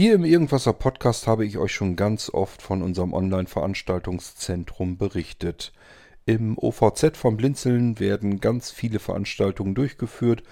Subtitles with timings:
[0.00, 5.74] Hier im Irgendwasser Podcast habe ich euch schon ganz oft von unserem Online-Veranstaltungszentrum berichtet.
[6.24, 10.42] Im OVZ vom Blinzeln werden ganz viele Veranstaltungen durchgeführt.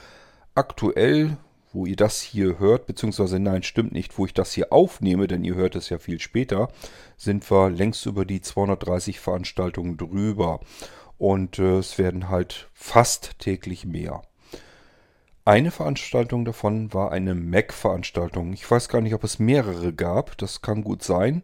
[0.54, 1.38] Aktuell,
[1.72, 5.44] wo ihr das hier hört, beziehungsweise nein, stimmt nicht, wo ich das hier aufnehme, denn
[5.44, 6.68] ihr hört es ja viel später,
[7.16, 10.60] sind wir längst über die 230 Veranstaltungen drüber.
[11.16, 14.20] Und äh, es werden halt fast täglich mehr.
[15.48, 18.52] Eine Veranstaltung davon war eine Mac-Veranstaltung.
[18.52, 20.36] Ich weiß gar nicht, ob es mehrere gab.
[20.36, 21.42] Das kann gut sein.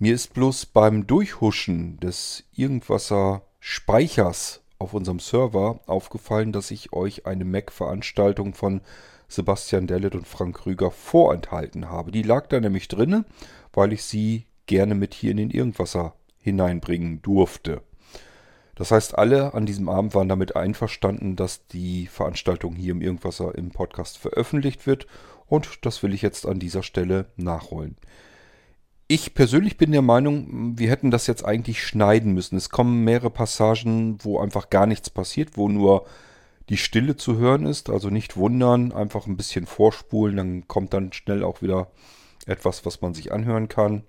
[0.00, 7.26] Mir ist bloß beim Durchhuschen des Irgendwasser Speichers auf unserem Server aufgefallen, dass ich euch
[7.26, 8.80] eine Mac-Veranstaltung von
[9.28, 12.10] Sebastian Dellet und Frank Rüger vorenthalten habe.
[12.10, 13.24] Die lag da nämlich drinne,
[13.72, 17.82] weil ich sie gerne mit hier in den Irgendwasser hineinbringen durfte.
[18.76, 23.54] Das heißt, alle an diesem Abend waren damit einverstanden, dass die Veranstaltung hier im Irgendwasser
[23.56, 25.06] im Podcast veröffentlicht wird
[25.46, 27.96] und das will ich jetzt an dieser Stelle nachholen.
[29.08, 32.56] Ich persönlich bin der Meinung, wir hätten das jetzt eigentlich schneiden müssen.
[32.56, 36.06] Es kommen mehrere Passagen, wo einfach gar nichts passiert, wo nur
[36.68, 37.88] die Stille zu hören ist.
[37.88, 41.92] Also nicht wundern, einfach ein bisschen vorspulen, dann kommt dann schnell auch wieder
[42.46, 44.02] etwas, was man sich anhören kann.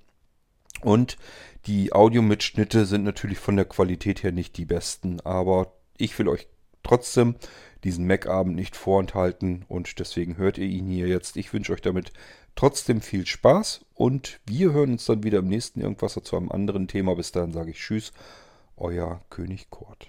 [0.81, 1.17] Und
[1.65, 6.47] die Audiomitschnitte sind natürlich von der Qualität her nicht die besten, aber ich will euch
[6.83, 7.35] trotzdem
[7.83, 11.37] diesen Mac-Abend nicht vorenthalten und deswegen hört ihr ihn hier jetzt.
[11.37, 12.11] Ich wünsche euch damit
[12.55, 16.87] trotzdem viel Spaß und wir hören uns dann wieder im nächsten Irgendwas zu einem anderen
[16.87, 17.15] Thema.
[17.15, 18.13] Bis dahin sage ich Tschüss,
[18.75, 20.07] euer König Kurt.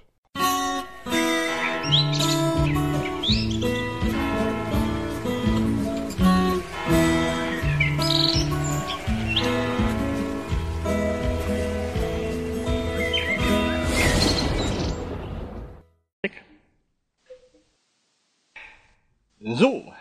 [19.41, 19.95] So,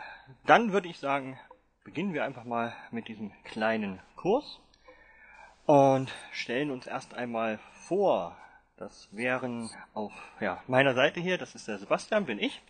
[0.47, 1.37] dann würde ich sagen,
[1.83, 4.59] beginnen wir einfach mal mit diesem kleinen Kurs
[5.67, 8.35] und stellen uns erst einmal vor.
[8.77, 12.63] Das wären auf ja, meiner Seite hier, das ist der Sebastian, bin ich.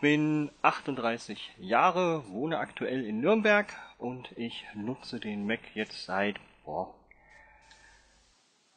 [0.00, 3.66] Bin 38 Jahre, wohne aktuell in Nürnberg
[3.98, 6.94] und ich nutze den Mac jetzt seit boah,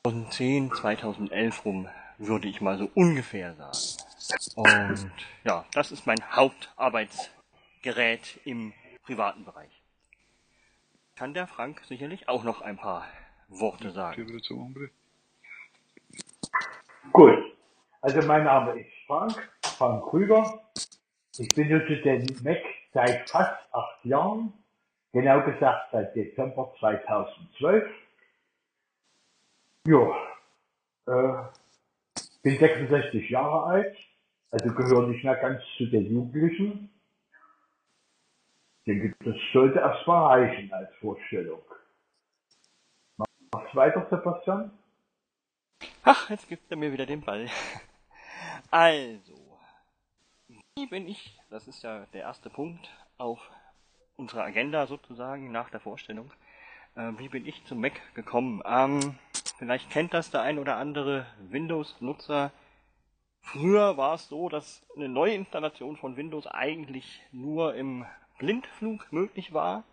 [0.04, 4.01] 2010, 2011 rum, würde ich mal so ungefähr sagen.
[4.56, 5.12] Und
[5.44, 9.82] ja, das ist mein Hauptarbeitsgerät im privaten Bereich.
[11.16, 13.08] Kann der Frank sicherlich auch noch ein paar
[13.48, 14.28] Worte sagen.
[17.12, 17.38] Gut.
[18.02, 20.62] Also mein Name ist Frank, Frank Krüger.
[21.38, 22.64] Ich benutze den Mac
[22.94, 24.54] seit fast acht Jahren.
[25.14, 27.92] Genau gesagt seit Dezember 2012.
[29.88, 30.16] Ja,
[31.08, 31.44] äh,
[32.44, 33.98] bin 66 Jahre alt.
[34.52, 36.90] Also gehören nicht mehr ganz zu den Jugendlichen.
[38.84, 41.62] Ich denke, das sollte erstmal reichen als Vorstellung.
[43.54, 44.72] Mach's weiter, Sebastian.
[46.04, 47.48] Ach, jetzt gibt er mir wieder den Ball.
[48.74, 49.34] Also,
[50.48, 53.40] wie bin ich, das ist ja der erste Punkt auf
[54.16, 56.32] unserer Agenda sozusagen nach der Vorstellung,
[56.96, 58.64] äh, wie bin ich zum Mac gekommen?
[58.66, 59.16] Ähm,
[59.58, 62.52] vielleicht kennt das der ein oder andere Windows-Nutzer,
[63.42, 68.06] Früher war es so, dass eine Neuinstallation von Windows eigentlich nur im
[68.38, 69.84] Blindflug möglich war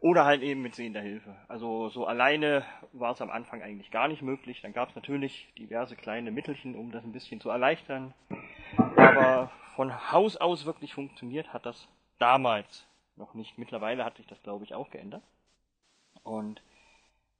[0.00, 1.36] oder halt eben mit sehender Hilfe.
[1.48, 4.60] Also so alleine war es am Anfang eigentlich gar nicht möglich.
[4.60, 8.14] Dann gab es natürlich diverse kleine Mittelchen, um das ein bisschen zu erleichtern.
[8.96, 12.86] Aber von Haus aus wirklich funktioniert hat das damals
[13.16, 13.58] noch nicht.
[13.58, 15.22] Mittlerweile hat sich das, glaube ich, auch geändert.
[16.24, 16.62] Und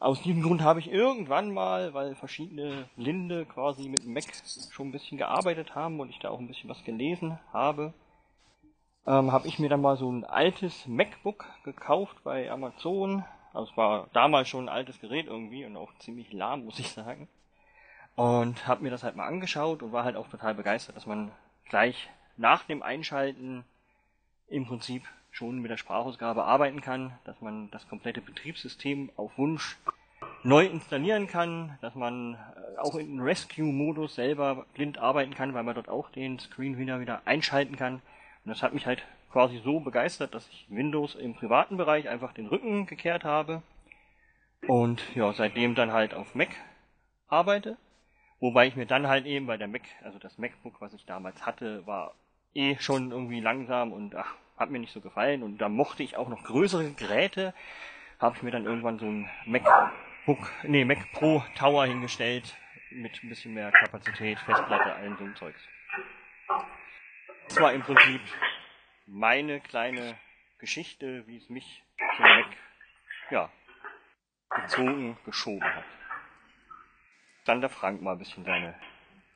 [0.03, 4.25] aus diesem Grund habe ich irgendwann mal, weil verschiedene Blinde quasi mit Mac
[4.71, 7.95] schon ein bisschen gearbeitet haben und ich da auch ein bisschen was gelesen habe,
[9.07, 13.25] ähm, habe ich mir dann mal so ein altes MacBook gekauft bei Amazon.
[13.53, 16.91] Also es war damals schon ein altes Gerät irgendwie und auch ziemlich lahm, muss ich
[16.91, 17.29] sagen.
[18.17, 21.31] Und habe mir das halt mal angeschaut und war halt auch total begeistert, dass man
[21.69, 23.65] gleich nach dem Einschalten
[24.49, 29.79] im Prinzip schon mit der Sprachausgabe arbeiten kann, dass man das komplette Betriebssystem auf Wunsch
[30.45, 35.75] neu installieren kann, dass man äh, auch in Rescue-Modus selber blind arbeiten kann, weil man
[35.75, 37.95] dort auch den Screenreader wieder einschalten kann.
[37.95, 39.03] Und das hat mich halt
[39.33, 43.63] quasi so begeistert, dass ich Windows im privaten Bereich einfach den Rücken gekehrt habe
[44.69, 46.51] und ja, seitdem dann halt auf Mac
[47.27, 47.77] arbeite.
[48.41, 51.47] Wobei ich mir dann halt eben bei der Mac, also das MacBook, was ich damals
[51.47, 52.15] hatte, war
[52.55, 56.17] eh schon irgendwie langsam und ach, hat mir nicht so gefallen und da mochte ich
[56.17, 57.53] auch noch größere Geräte.
[58.19, 62.57] Habe ich mir dann irgendwann so ein MacBook, nee, Mac Pro Tower hingestellt
[62.91, 65.61] mit ein bisschen mehr Kapazität, Festplatte, allen so ein Zeugs.
[67.49, 68.21] Das war im Prinzip
[69.07, 70.17] meine kleine
[70.59, 71.83] Geschichte, wie es mich
[72.17, 72.47] hinweg,
[73.31, 73.51] ja,
[74.55, 75.85] gezogen, geschoben hat.
[77.45, 78.75] Dann der Frank mal ein bisschen seine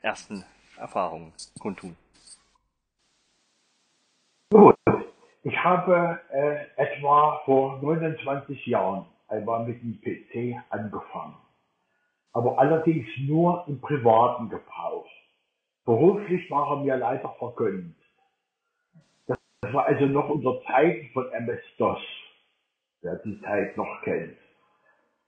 [0.01, 0.45] ersten
[0.77, 1.97] Erfahrungen kundtun.
[4.49, 4.77] Gut,
[5.43, 11.35] ich habe äh, etwa vor 29 Jahren einmal mit dem PC angefangen,
[12.31, 15.09] aber allerdings nur im privaten Gebrauch.
[15.85, 17.95] Beruflich war er mir leider vergönnt.
[19.25, 19.37] Das
[19.73, 22.01] war also noch unter Zeiten von MS-DOS,
[23.01, 24.37] wer die Zeit noch kennt.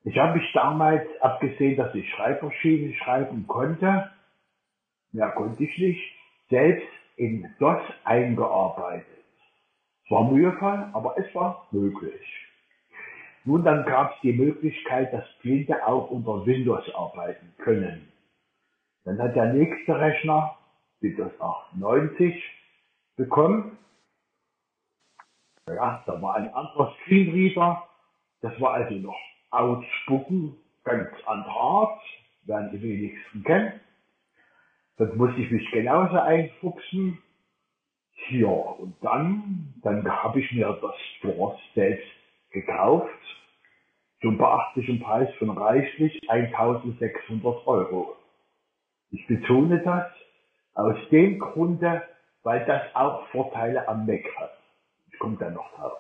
[0.06, 4.10] Ich habe mich damals, abgesehen, dass ich Schreibmaschinen schreiben konnte,
[5.12, 6.02] mehr konnte ich nicht,
[6.50, 6.88] selbst
[7.18, 9.19] in DOS eingearbeitet.
[10.10, 12.50] War mühevoll, aber es war möglich.
[13.46, 18.12] Nun, dann gab es die Möglichkeit, dass Blinde auch unter Windows arbeiten können.
[19.06, 20.58] Dann hat der nächste Rechner
[21.00, 22.44] Windows 98
[23.16, 23.78] bekommen.
[25.68, 27.88] Ja, da war ein anderer Screenreader.
[28.42, 29.18] Das war also noch
[29.52, 32.02] ausspucken, ganz anderer Art,
[32.44, 33.80] werden die wenigsten kennen.
[34.98, 37.20] Dann musste ich mich genauso einfuchsen.
[38.30, 42.08] Ja, und dann, dann habe ich mir das Force selbst
[42.52, 43.10] gekauft
[44.22, 48.16] zum beachtlichen Preis von reichlich 1600 Euro.
[49.12, 50.06] Ich betone das
[50.74, 52.04] aus dem Grunde,
[52.44, 54.58] weil das auch Vorteile am Mac hat.
[55.12, 55.98] Ich komme da noch drauf.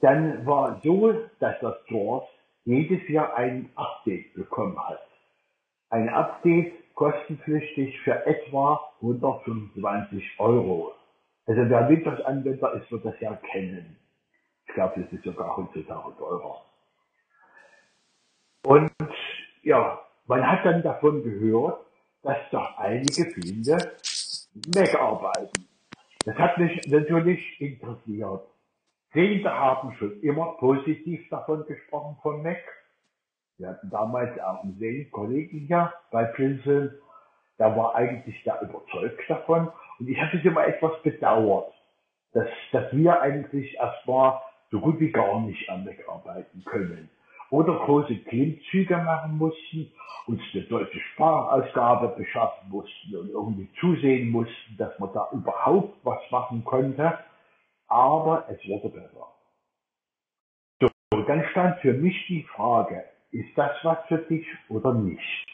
[0.00, 2.28] Dann war so, dass das Source
[2.64, 5.06] jedes Jahr ein Update bekommen hat.
[5.90, 10.92] Ein Update kostenpflichtig für etwa 125 Euro.
[11.46, 13.96] Also wer Windows-Anwender ist, wird das ja kennen.
[14.66, 16.64] Ich glaube, das ist sogar heutzutage teurer.
[18.64, 18.90] Und
[19.62, 21.86] ja, man hat dann davon gehört,
[22.22, 23.76] dass doch einige viele
[24.74, 25.68] Mac arbeiten.
[26.24, 28.42] Das hat mich natürlich interessiert.
[29.10, 32.58] Viele haben schon immer positiv davon gesprochen von Mac.
[33.58, 36.92] Wir hatten damals auch einen Sales-Kollegen hier bei Princeton,
[37.58, 39.68] der war eigentlich da überzeugt davon.
[39.98, 41.72] Und ich habe es immer etwas bedauert,
[42.32, 47.08] dass, dass wir eigentlich erstmal so gut wie gar nicht am Mac arbeiten können.
[47.50, 49.90] Oder große Klimmzüge machen mussten,
[50.26, 56.20] uns eine deutsche Sprachausgabe beschaffen mussten und irgendwie zusehen mussten, dass man da überhaupt was
[56.30, 57.18] machen konnte
[57.88, 59.26] aber es wurde besser.
[60.80, 60.88] So,
[61.22, 65.46] dann stand für mich die Frage, ist das was für dich oder nicht?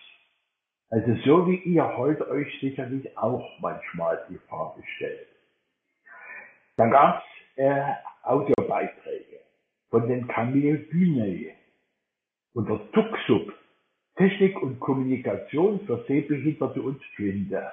[0.90, 5.28] Also so wie ihr heute euch sicherlich auch manchmal die Frage stellt.
[6.76, 7.82] Dann gab es äh,
[8.22, 9.40] Audiobeiträge
[9.90, 11.54] von den Camille Bühne
[12.54, 13.52] unter Tuxub,
[14.16, 17.72] Technik und Kommunikation für Sehbehinderte und Blinde.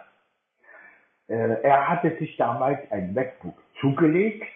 [1.27, 4.47] Äh, er hatte sich damals ein MacBook zugelegt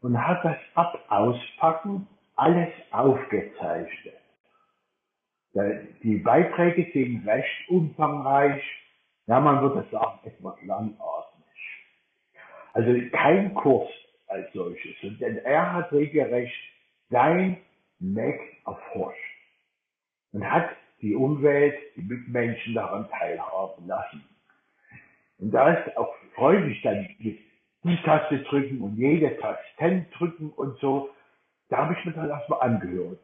[0.00, 4.17] und hat das ab Auspacken alles aufgezeichnet.
[6.02, 8.62] Die Beiträge sind recht umfangreich,
[9.26, 11.84] ja, man würde sagen, etwas langatmig.
[12.72, 13.88] Also kein Kurs
[14.28, 16.54] als solches, denn er hat regelrecht
[17.10, 17.58] sein
[17.98, 19.18] Mac erforscht
[20.32, 20.70] und hat
[21.00, 24.24] die Umwelt, die Mitmenschen daran teilhaben lassen.
[25.38, 27.38] Und da ist auch freudig dann mit
[27.84, 31.10] die Taste drücken und jede Taste drücken und so.
[31.68, 33.20] Da habe ich mir dann erstmal angehört.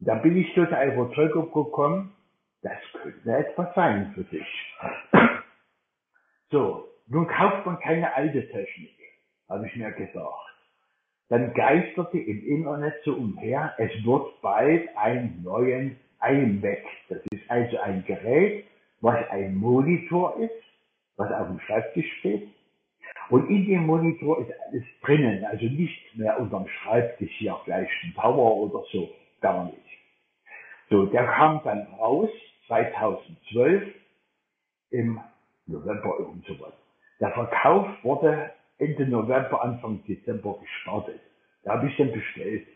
[0.00, 2.14] Da bin ich zu der Überzeugung gekommen,
[2.62, 4.74] das könnte etwas sein für dich.
[6.50, 8.96] So, nun kauft man keine alte Technik,
[9.48, 10.54] habe ich mir gesagt.
[11.28, 16.84] Dann geisterte im Internet so umher, es wird bald einen neuen iMac.
[17.08, 18.64] Das ist also ein Gerät,
[19.00, 20.62] was ein Monitor ist,
[21.16, 22.48] was auf dem Schreibtisch steht,
[23.28, 28.14] und in dem Monitor ist alles drinnen, also nicht mehr unterm Schreibtisch hier gleich ein
[28.14, 29.10] Tower oder so,
[29.40, 29.85] gar nicht.
[30.88, 32.30] So, der kam dann raus
[32.68, 33.94] 2012
[34.90, 35.20] im
[35.66, 36.72] November irgend sowas.
[37.20, 41.20] Der Verkauf wurde Ende November, Anfang Dezember gestartet.
[41.64, 42.66] Da habe ich den bestellt.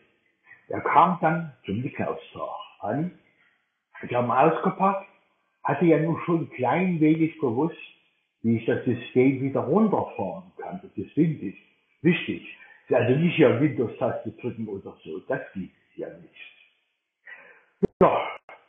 [0.69, 2.49] Der kam dann zum Nikolaustag
[2.79, 3.11] an.
[4.03, 5.07] Ich habe ihn ausgepackt,
[5.63, 7.77] hatte ja nur schon ein klein wenig gewusst,
[8.41, 10.79] wie ich das System wieder runterfahren kann.
[10.81, 11.55] Das ist wichtig.
[12.01, 12.57] wichtig.
[12.89, 15.19] Also nicht hier Windows-Taste drücken oder so.
[15.27, 16.60] Das es ja nicht.
[18.01, 18.19] Ja,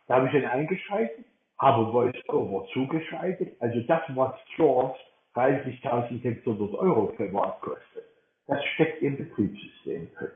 [0.08, 1.24] da habe ich ihn eingeschaltet,
[1.58, 3.56] habe VoiceOver zugeschaltet.
[3.62, 4.94] Also das, was Jaws
[5.34, 8.04] 30.600 Euro privat kostet,
[8.46, 10.32] das steckt im Betriebssystem drin.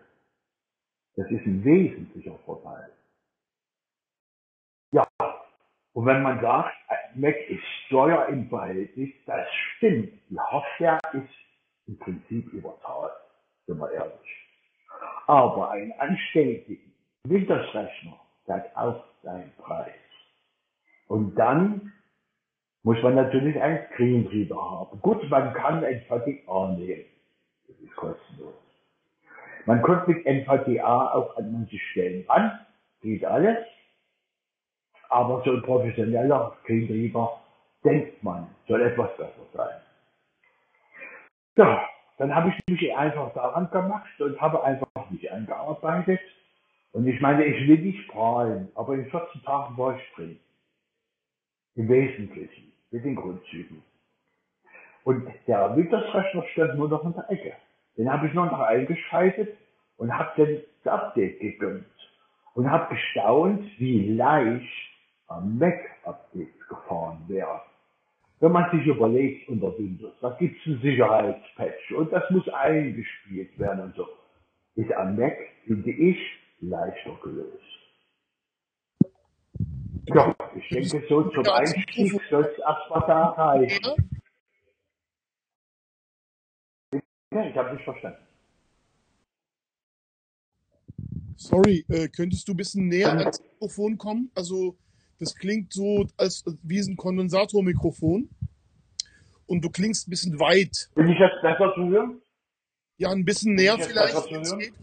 [1.16, 2.90] Das ist ein wesentlicher Vorteil.
[4.92, 5.06] Ja,
[5.92, 6.74] und wenn man sagt,
[7.16, 10.10] Mac ist Steuer im Verhältnis, das stimmt.
[10.30, 11.34] Die Hardware ist
[11.86, 13.12] im Prinzip überzahlt,
[13.66, 14.48] sind wir ehrlich.
[15.26, 19.92] Aber ein anständigen Windows-Rechner, hat auch seinen Preis.
[21.08, 21.92] Und dann
[22.82, 25.00] muss man natürlich einen Screenreader haben.
[25.00, 27.04] Gut, man kann NVDA nehmen.
[27.66, 28.54] Das ist kostenlos.
[29.64, 32.60] Man kommt mit NVDA auch an manche Stellen ran,
[33.02, 33.58] geht alles.
[35.08, 37.40] Aber so ein professioneller Screenreader,
[37.84, 39.80] denkt man, soll etwas besser sein.
[41.56, 41.88] Ja,
[42.18, 46.20] dann habe ich mich einfach daran gemacht und habe einfach mich eingearbeitet.
[46.96, 50.40] Und ich meine, ich will nicht prahlen, aber in 14 Tagen war ich drin.
[51.74, 53.82] Im Wesentlichen, mit den Grundzügen.
[55.04, 57.52] Und der Windows-Rechner stand nur noch in der Ecke.
[57.98, 59.58] Den habe ich nur noch eingeschaltet
[59.98, 61.84] und habe dann das Update gegönnt.
[62.54, 64.90] Und habe gestaunt, wie leicht
[65.26, 67.60] am Mac-Update gefahren wäre.
[68.40, 73.58] Wenn man sich überlegt unter Windows, da gibt es einen Sicherheitspatch und das muss eingespielt
[73.58, 74.08] werden und so,
[74.76, 75.36] ist am Mac,
[75.66, 76.18] finde ich,
[76.60, 77.62] leichter gelöst.
[80.08, 84.20] Ja, ich denke, so zum Einstieg soll es erstmal da reichen.
[87.32, 88.26] Ja, ich habe nicht verstanden.
[91.36, 94.30] Sorry, äh, könntest du ein bisschen näher ans Mikrofon kommen?
[94.34, 94.78] Also,
[95.18, 98.30] das klingt so als wie ein Kondensatormikrofon.
[99.46, 100.90] Und du klingst ein bisschen weit.
[100.94, 102.22] Bin ich jetzt besser zu hören?
[102.98, 104.14] Ja, ein bisschen näher vielleicht.
[104.14, 104.60] besser zu wenn's hören?
[104.60, 104.74] geht.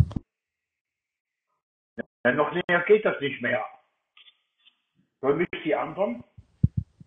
[2.25, 3.65] Ja, noch näher geht das nicht mehr.
[5.21, 6.23] Sollen mich die anderen?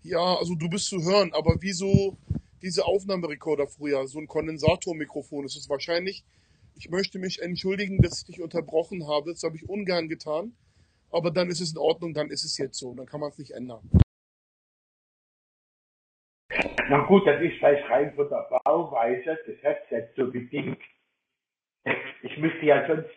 [0.02, 2.18] Ja, also du bist zu hören, aber wie so
[2.62, 6.24] diese Aufnahmerekorder früher, so ein Kondensatormikrofon ist es wahrscheinlich.
[6.74, 9.32] Ich möchte mich entschuldigen, dass ich dich unterbrochen habe.
[9.32, 10.54] Das habe ich ungern getan.
[11.10, 12.94] Aber dann ist es in Ordnung, dann ist es jetzt so.
[12.94, 13.88] Dann kann man es nicht ändern.
[16.88, 20.78] Na gut, das ist vielleicht rein von der Bauweise des Headsets so bedingt.
[22.22, 23.10] Ich müsste ja sonst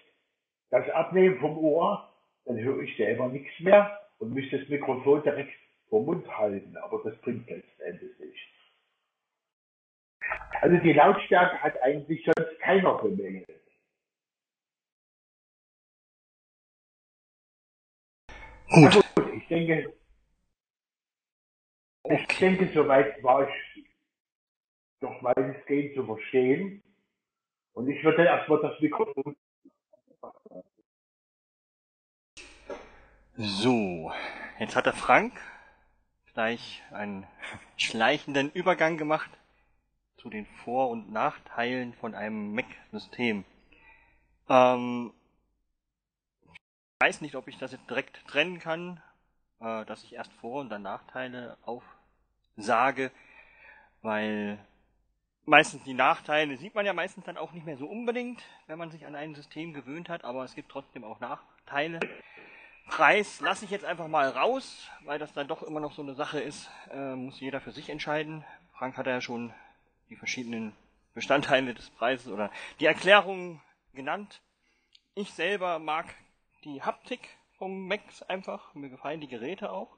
[0.70, 2.14] das abnehmen vom Ohr,
[2.46, 5.54] dann höre ich selber nichts mehr und müsste das Mikrofon direkt
[5.90, 8.40] vor Mund halten, aber das bringt letzten Endes nichts.
[10.62, 13.48] Also die Lautstärke hat eigentlich sonst keiner bemängelt.
[18.70, 19.04] Gut.
[19.16, 19.94] Na gut, ich denke,
[22.04, 23.86] ich denke, soweit war ich
[25.00, 26.84] doch weitestgehend zu verstehen.
[27.74, 29.36] Und ich würde erstmal das Mikrofon
[33.42, 34.12] So,
[34.60, 35.32] jetzt hat der Frank
[36.34, 37.26] gleich einen
[37.78, 39.30] schleichenden Übergang gemacht
[40.18, 43.46] zu den Vor- und Nachteilen von einem Mac-System.
[44.50, 45.14] Ähm,
[46.52, 46.60] ich
[47.00, 49.02] weiß nicht, ob ich das jetzt direkt trennen kann,
[49.62, 53.10] äh, dass ich erst Vor- und dann Nachteile aufsage,
[54.02, 54.60] weil
[55.46, 58.92] meistens die Nachteile sieht man ja meistens dann auch nicht mehr so unbedingt, wenn man
[58.92, 62.02] sich an ein System gewöhnt hat, aber es gibt trotzdem auch Nachteile.
[62.90, 66.16] Preis lasse ich jetzt einfach mal raus, weil das dann doch immer noch so eine
[66.16, 68.44] Sache ist, äh, muss jeder für sich entscheiden.
[68.74, 69.54] Frank hat ja schon
[70.10, 70.76] die verschiedenen
[71.14, 73.62] Bestandteile des Preises oder die Erklärung
[73.94, 74.42] genannt.
[75.14, 76.16] Ich selber mag
[76.64, 77.22] die Haptik
[77.58, 79.96] vom Macs einfach, mir gefallen die Geräte auch.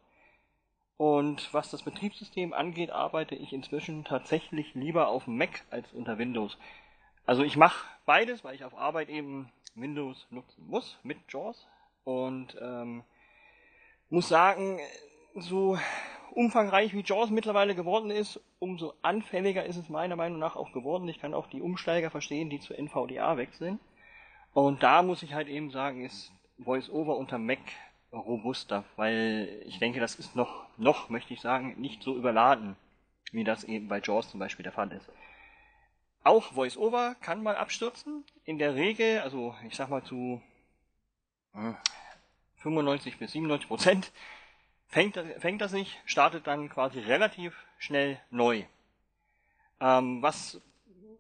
[0.98, 6.18] Und was das Betriebssystem angeht, arbeite ich inzwischen tatsächlich lieber auf dem Mac als unter
[6.18, 6.58] Windows.
[7.26, 11.66] Also ich mache beides, weil ich auf Arbeit eben Windows nutzen muss mit JAWS
[12.04, 13.04] und ähm,
[14.10, 14.80] muss sagen,
[15.36, 15.78] so
[16.32, 21.08] umfangreich wie JAWS mittlerweile geworden ist, umso anfälliger ist es meiner Meinung nach auch geworden.
[21.08, 23.80] Ich kann auch die Umsteiger verstehen, die zu NVDA wechseln.
[24.54, 27.60] Und da muss ich halt eben sagen, ist VoiceOver unter Mac
[28.12, 32.76] robuster, weil ich denke, das ist noch, noch möchte ich sagen, nicht so überladen,
[33.32, 35.10] wie das eben bei JAWS zum Beispiel der Fall ist.
[36.24, 38.26] Auch VoiceOver kann mal abstürzen.
[38.44, 40.42] In der Regel, also ich sag mal zu
[42.58, 44.12] 95 bis 97 Prozent
[44.88, 48.64] fängt, fängt er sich, startet dann quasi relativ schnell neu.
[49.80, 50.62] Ähm, was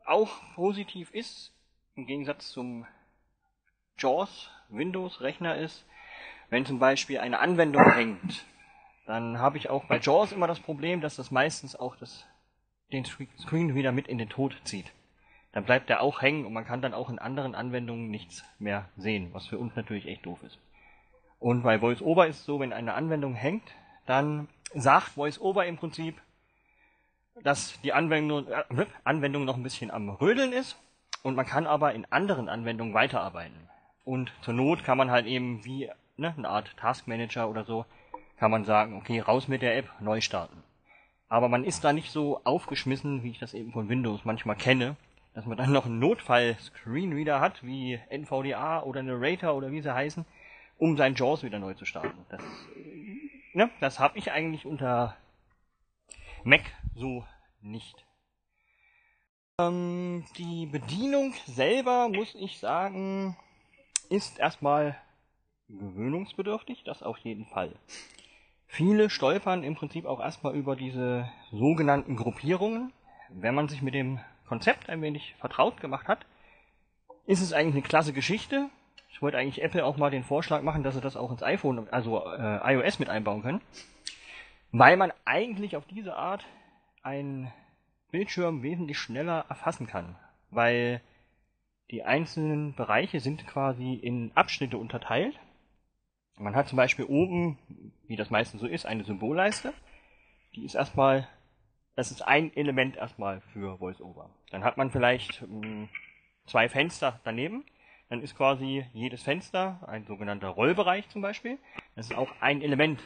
[0.05, 1.53] auch positiv ist,
[1.95, 2.85] im Gegensatz zum
[3.97, 5.85] JAWS Windows-Rechner ist,
[6.49, 8.45] wenn zum Beispiel eine Anwendung hängt,
[9.05, 12.25] dann habe ich auch bei JAWS immer das Problem, dass das meistens auch das,
[12.91, 14.91] den Screen wieder mit in den Tod zieht.
[15.53, 18.85] Dann bleibt der auch hängen und man kann dann auch in anderen Anwendungen nichts mehr
[18.95, 20.57] sehen, was für uns natürlich echt doof ist.
[21.39, 23.63] Und bei VoiceOver ist es so, wenn eine Anwendung hängt,
[24.05, 26.21] dann sagt VoiceOver im Prinzip,
[27.43, 30.77] dass die Anwendung, äh, Anwendung noch ein bisschen am Rödeln ist
[31.23, 33.69] und man kann aber in anderen Anwendungen weiterarbeiten.
[34.05, 37.85] Und zur Not kann man halt eben wie ne, eine Art Taskmanager oder so,
[38.37, 40.63] kann man sagen, okay, raus mit der App, neu starten.
[41.29, 44.95] Aber man ist da nicht so aufgeschmissen, wie ich das eben von Windows manchmal kenne,
[45.33, 50.25] dass man dann noch einen Notfall-Screenreader hat, wie NVDA oder Narrator oder wie sie heißen,
[50.77, 52.25] um sein JAWS wieder neu zu starten.
[52.29, 52.41] Das,
[53.53, 55.15] ne, das habe ich eigentlich unter
[56.43, 56.63] Mac
[56.95, 57.25] so
[57.61, 58.05] nicht.
[59.59, 63.37] Ähm, die Bedienung selber, muss ich sagen,
[64.09, 64.97] ist erstmal
[65.69, 67.73] gewöhnungsbedürftig, das auf jeden Fall.
[68.67, 72.91] Viele stolpern im Prinzip auch erstmal über diese sogenannten Gruppierungen.
[73.29, 74.19] Wenn man sich mit dem
[74.51, 76.25] Konzept ein wenig vertraut gemacht hat,
[77.25, 78.69] ist es eigentlich eine klasse Geschichte.
[79.09, 81.87] Ich wollte eigentlich Apple auch mal den Vorschlag machen, dass sie das auch ins iPhone,
[81.89, 83.61] also äh, iOS mit einbauen können.
[84.73, 86.45] Weil man eigentlich auf diese Art
[87.01, 87.49] einen
[88.11, 90.17] Bildschirm wesentlich schneller erfassen kann.
[90.49, 90.99] Weil
[91.89, 95.39] die einzelnen Bereiche sind quasi in Abschnitte unterteilt.
[96.37, 97.57] Man hat zum Beispiel oben,
[98.05, 99.73] wie das meistens so ist, eine Symbolleiste.
[100.55, 101.29] Die ist erstmal,
[101.95, 104.29] das ist ein Element erstmal für VoiceOver.
[104.51, 105.89] Dann hat man vielleicht mh, hm,
[106.45, 107.65] zwei Fenster daneben.
[108.09, 111.57] Dann ist quasi jedes Fenster ein sogenannter Rollbereich zum Beispiel.
[111.95, 113.01] Das ist auch ein Element.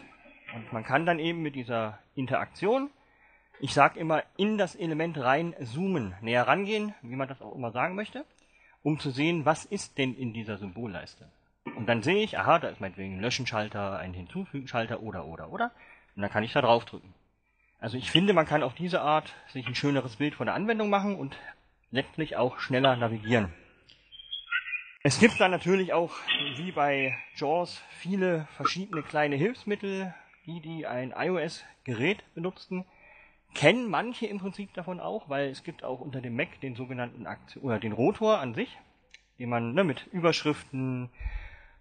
[0.56, 2.90] Und man kann dann eben mit dieser Interaktion,
[3.60, 7.72] ich sage immer, in das Element rein zoomen, näher rangehen, wie man das auch immer
[7.72, 8.26] sagen möchte
[8.86, 11.28] um zu sehen, was ist denn in dieser Symbolleiste.
[11.76, 15.72] Und dann sehe ich, aha, da ist meinetwegen ein Löschenschalter, ein Hinzufügenschalter oder, oder, oder.
[16.16, 17.12] Und dann kann ich da drauf drücken.
[17.80, 20.90] Also ich finde, man kann auf diese Art sich ein schöneres Bild von der Anwendung
[20.90, 21.38] machen und
[21.92, 23.54] letztlich auch schneller navigieren.
[25.04, 26.12] Es gibt dann natürlich auch,
[26.58, 30.14] wie bei JAWS, viele verschiedene kleine Hilfsmittel,
[30.48, 32.86] die, die ein iOS-Gerät benutzen,
[33.54, 37.28] kennen manche im Prinzip davon auch, weil es gibt auch unter dem Mac den sogenannten
[37.28, 38.76] Akt oder den Rotor an sich,
[39.38, 41.10] den man ne, mit Überschriften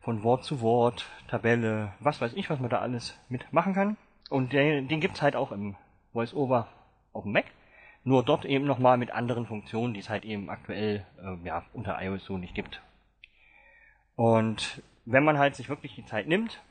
[0.02, 3.96] von Wort zu Wort, Tabelle, was weiß ich, was man da alles mitmachen kann.
[4.28, 5.76] Und den, den gibt's halt auch im
[6.14, 6.68] VoiceOver
[7.12, 7.47] auf dem Mac.
[8.04, 12.00] Nur dort eben nochmal mit anderen Funktionen, die es halt eben aktuell äh, ja, unter
[12.02, 12.83] iOS so nicht gibt.
[14.14, 16.62] Und wenn man halt sich wirklich die Zeit nimmt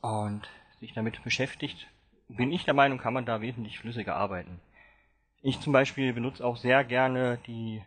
[0.00, 0.48] und
[0.80, 1.86] sich damit beschäftigt,
[2.28, 4.60] bin ich der Meinung, kann man da wesentlich flüssiger arbeiten.
[5.42, 7.82] Ich zum Beispiel benutze auch sehr gerne die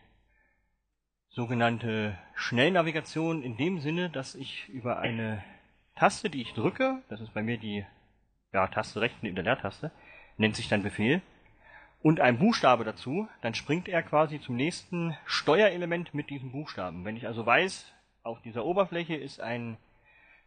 [1.29, 5.43] sogenannte Schnellnavigation in dem Sinne, dass ich über eine
[5.95, 7.85] Taste, die ich drücke, das ist bei mir die
[8.53, 9.91] ja, Taste rechts neben der Leertaste,
[10.37, 11.21] nennt sich dann Befehl,
[12.05, 17.03] und ein Buchstabe dazu, dann springt er quasi zum nächsten Steuerelement mit diesem Buchstaben.
[17.03, 19.77] Wenn ich also weiß, auf dieser Oberfläche ist ein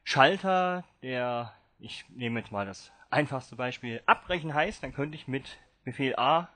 [0.04, 5.58] Schalter, der, ich nehme jetzt mal das einfachste Beispiel abbrechen heißt, dann könnte ich mit
[5.82, 6.48] Befehl A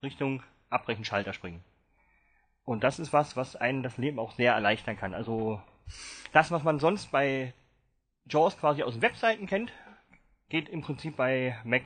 [0.00, 1.64] Richtung Abbrechen Schalter springen.
[2.64, 5.12] Und das ist was, was einen das Leben auch sehr erleichtern kann.
[5.12, 5.60] Also
[6.32, 7.52] das, was man sonst bei
[8.26, 9.72] JAWS quasi aus Webseiten kennt,
[10.50, 11.82] geht im Prinzip bei Mac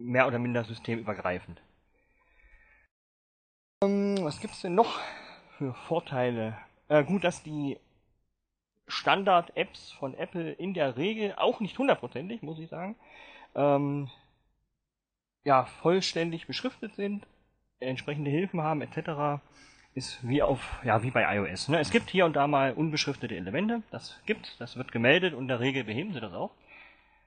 [0.00, 1.60] mehr oder minder systemübergreifend.
[3.82, 4.98] Ähm, was gibt's denn noch
[5.58, 6.56] für Vorteile?
[6.88, 7.78] Äh, gut, dass die
[8.88, 12.96] Standard-Apps von Apple in der Regel auch nicht hundertprozentig, muss ich sagen,
[13.54, 14.10] ähm,
[15.44, 17.26] ja, vollständig beschriftet sind,
[17.78, 19.42] entsprechende Hilfen haben, etc.,
[19.94, 21.68] ist wie auf, ja, wie bei iOS.
[21.68, 21.80] Ne?
[21.80, 25.48] Es gibt hier und da mal unbeschriftete Elemente, das gibt, das wird gemeldet und in
[25.48, 26.52] der Regel beheben sie das auch.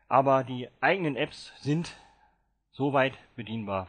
[0.08, 1.98] Aber die eigenen Apps sind
[2.74, 3.88] soweit bedienbar.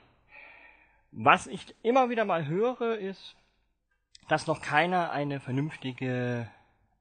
[1.10, 3.36] Was ich immer wieder mal höre, ist,
[4.28, 6.48] dass noch keiner eine vernünftige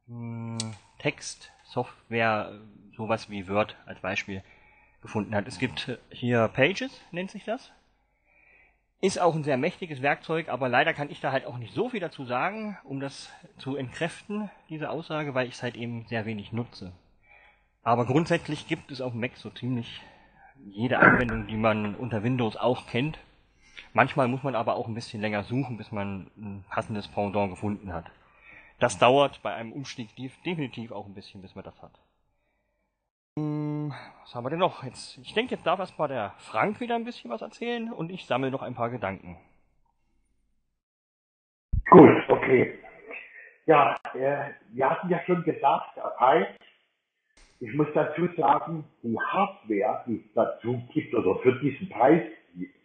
[0.07, 0.57] hm,
[0.99, 2.59] Textsoftware,
[2.95, 4.43] sowas wie Word als Beispiel,
[5.01, 5.47] gefunden hat.
[5.47, 7.71] Es gibt hier Pages, nennt sich das.
[9.01, 11.89] Ist auch ein sehr mächtiges Werkzeug, aber leider kann ich da halt auch nicht so
[11.89, 16.25] viel dazu sagen, um das zu entkräften, diese Aussage, weil ich es halt eben sehr
[16.25, 16.93] wenig nutze.
[17.81, 20.01] Aber grundsätzlich gibt es auf Mac so ziemlich
[20.65, 23.19] jede Anwendung, die man unter Windows auch kennt.
[23.93, 27.93] Manchmal muss man aber auch ein bisschen länger suchen, bis man ein passendes Pendant gefunden
[27.93, 28.05] hat.
[28.79, 30.09] Das dauert bei einem Umstieg
[30.45, 31.91] definitiv auch ein bisschen, bis man das hat.
[33.37, 34.83] Hm, was haben wir denn noch?
[34.83, 38.25] Jetzt, ich denke, jetzt darf erstmal der Frank wieder ein bisschen was erzählen und ich
[38.25, 39.37] sammle noch ein paar Gedanken.
[41.89, 42.79] Gut, okay.
[43.65, 46.59] Ja, äh, wir hatten ja schon gesagt, heißt,
[47.63, 52.21] ich muss dazu sagen, die Hardware, die es dazu gibt oder für diesen Preis
[52.57, 52.75] gibt,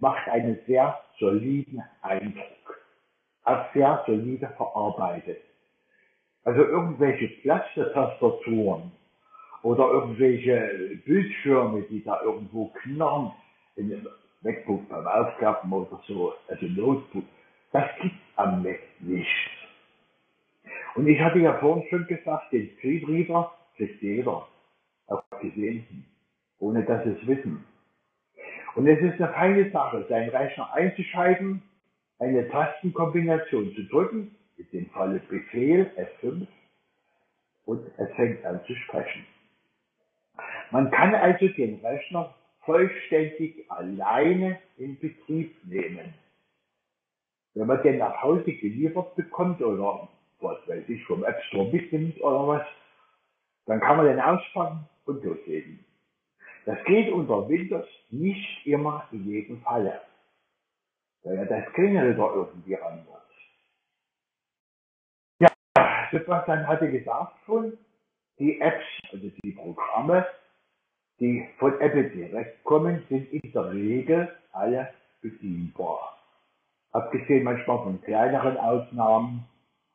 [0.00, 2.80] macht einen sehr soliden Eindruck.
[3.44, 5.40] Hat sehr solide verarbeitet.
[6.42, 8.90] Also irgendwelche Plastetastaturen
[9.62, 13.30] oder irgendwelche Bildschirme, die da irgendwo knarren,
[13.76, 14.08] in dem
[14.42, 17.24] MacBook beim Aufklappen oder so, also Notebook,
[17.70, 19.50] das gibt am Mac nicht.
[20.96, 24.46] Und ich hatte ja vorhin schon gesagt, den Screenreader kriegt jeder,
[25.06, 26.04] auch gesehen,
[26.58, 27.64] ohne dass sie es wissen.
[28.74, 31.62] Und es ist eine feine Sache, seinen Rechner einzuschalten
[32.18, 36.46] eine Tastenkombination zu drücken, in dem Falle Befehl F5,
[37.64, 39.24] und es fängt an zu sprechen.
[40.70, 46.14] Man kann also den Rechner vollständig alleine in Betrieb nehmen.
[47.54, 50.08] Wenn man den nach Hause geliefert bekommt oder
[50.40, 52.66] was weiß ich, vom App Store mitnimmt oder was,
[53.68, 55.84] dann kann man den auspacken und loslegen.
[56.64, 60.00] Das geht unter Windows nicht immer in jedem Falle,
[61.22, 63.18] weil ja das Klingelter irgendwie ran wird.
[65.40, 67.76] Ja, Sebastian hatte gesagt schon,
[68.38, 70.26] die Apps, also die Programme,
[71.20, 76.18] die von Apple direkt kommen, sind in der Regel alle bedienbar.
[76.92, 79.44] Abgesehen manchmal von kleineren Ausnahmen,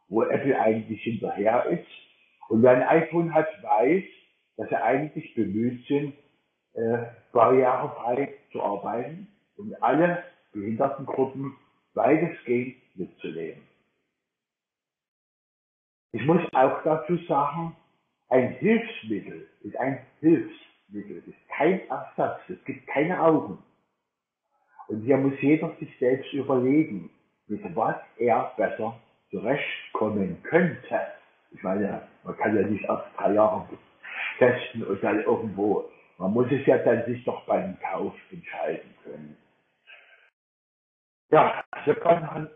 [0.09, 1.87] wo Apple eigentlich hinterher ist.
[2.49, 4.03] Und wer ein iPhone hat, weiß,
[4.57, 6.13] dass sie eigentlich bemüht sind,
[6.73, 9.27] äh, barrierefrei zu arbeiten
[9.57, 11.55] und alle Behindertengruppen
[11.93, 13.61] weitestgehend mitzunehmen.
[16.11, 17.75] Ich muss auch dazu sagen,
[18.29, 23.57] ein Hilfsmittel ist ein Hilfsmittel, ist kein Ersatz, es gibt keine Augen.
[24.87, 27.09] Und hier muss jeder sich selbst überlegen,
[27.47, 28.99] mit was er besser
[29.31, 31.01] zurechtkommen könnte.
[31.51, 33.67] Ich meine, man kann ja nicht erst drei Jahre
[34.39, 35.89] testen und dann irgendwo.
[36.17, 39.37] Man muss es ja dann sich doch beim Kauf entscheiden können.
[41.31, 42.47] Ja, Sebastian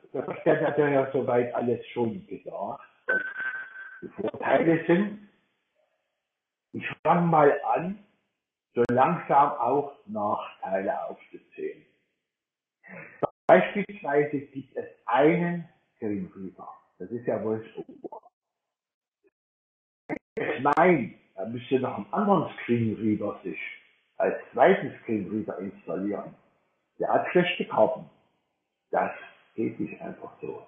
[0.62, 3.22] hat ja soweit alles schon gesagt, was
[4.02, 5.28] die Vorteile sind.
[6.74, 8.06] Ich fange mal an,
[8.76, 11.84] so langsam auch Nachteile aufzuzählen.
[13.48, 16.70] Beispielsweise gibt es einen Screenreader.
[17.00, 18.27] Das ist ja VoiceOver.
[20.40, 23.60] Ich meine, er müsste noch einen anderen Screenreader sich
[24.18, 26.36] als zweiten Screenreader installieren.
[27.00, 28.08] Der hat schlechte Karten.
[28.92, 29.12] Das
[29.56, 30.64] geht nicht einfach so.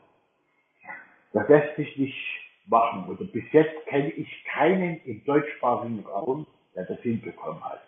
[1.34, 2.17] Das lässt sich nicht
[2.65, 3.08] machen.
[3.10, 7.82] Oder bis jetzt kenne ich keinen im deutschsprachigen Raum, der das hinbekommen hat.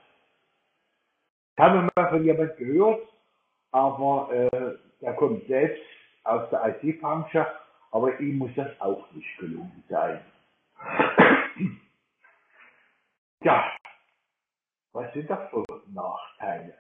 [1.56, 3.08] Ich habe mal von jemand gehört,
[3.72, 5.82] aber äh, der kommt selbst
[6.24, 7.48] aus der IT-Branche,
[7.92, 10.22] aber ihm muss das auch nicht gelungen sein.
[13.44, 13.78] Ja,
[14.94, 16.78] was sind das für Nachteile?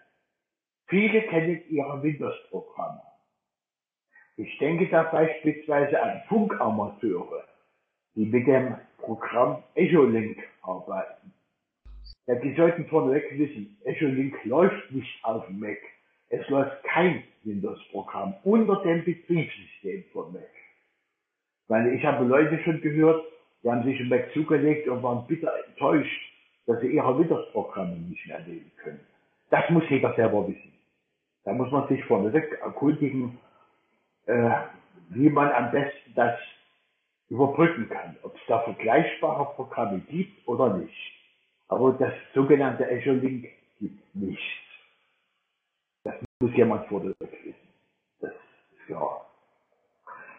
[0.87, 3.01] Viele kennen ihre Windows-Programme.
[4.37, 7.47] Ich denke da beispielsweise an Funkamateure,
[8.15, 11.33] die mit dem Programm Echolink arbeiten.
[12.27, 15.77] Ja, die sollten vorneweg wissen, Echolink läuft nicht auf Mac.
[16.29, 20.49] Es läuft kein Windows-Programm unter dem Betriebssystem von Mac.
[21.67, 23.23] Weil ich habe Leute schon gehört,
[23.63, 26.33] die haben sich im Mac zugelegt und waren bitter enttäuscht,
[26.65, 28.99] dass sie ihre Windows-Programme nicht mehr nehmen können.
[29.49, 30.73] Das muss jeder selber wissen.
[31.43, 33.37] Da muss man sich vorneweg erkundigen,
[34.27, 34.51] äh,
[35.09, 36.39] wie man am besten das
[37.29, 41.13] überbrücken kann, ob es da vergleichbare Programme gibt oder nicht.
[41.67, 43.47] Aber das sogenannte Azure Link
[43.79, 44.41] gibt nichts
[46.41, 47.55] muss jemand vor der wissen.
[48.19, 49.29] Das ist klar.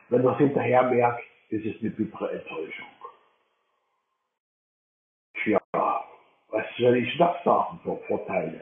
[0.08, 2.86] Wenn es hinterher merkt, ist es eine bittere Enttäuschung.
[5.42, 5.60] Tja,
[6.48, 8.60] was soll ich noch sagen für Vorteile?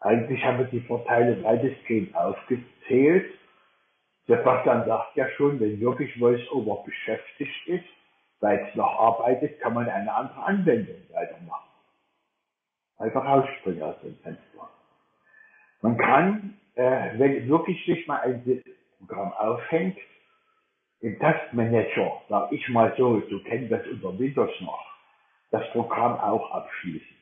[0.00, 3.32] Eigentlich haben wir die Vorteile weitestgehend aufgezählt.
[4.26, 7.84] Sebastian sagt ja schon, wenn wirklich VoiceOver beschäftigt ist,
[8.40, 11.68] weil es noch arbeitet, kann man eine andere Anwendung weitermachen.
[12.98, 14.68] Einfach rausspringen aus dem Fenster.
[15.80, 18.62] Man kann, äh, wenn wirklich sich mal ein
[18.98, 19.98] Programm aufhängt,
[21.00, 24.84] im Taskmanager, sag ich mal so, du kennst das unter Windows noch,
[25.52, 27.17] das Programm auch abschließen.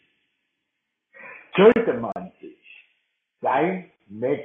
[1.57, 2.59] Sollte man sich
[3.41, 4.45] sein Mac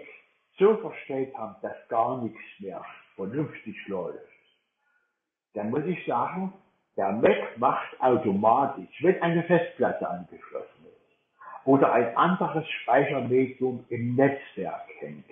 [0.57, 2.83] so verstellt haben, dass gar nichts mehr
[3.15, 4.17] vernünftig läuft,
[5.53, 6.53] dann muss ich sagen,
[6.95, 10.85] der Mac macht automatisch, wenn eine Festplatte angeschlossen
[11.65, 15.29] oder ein anderes Speichermedium im Netzwerk hängt.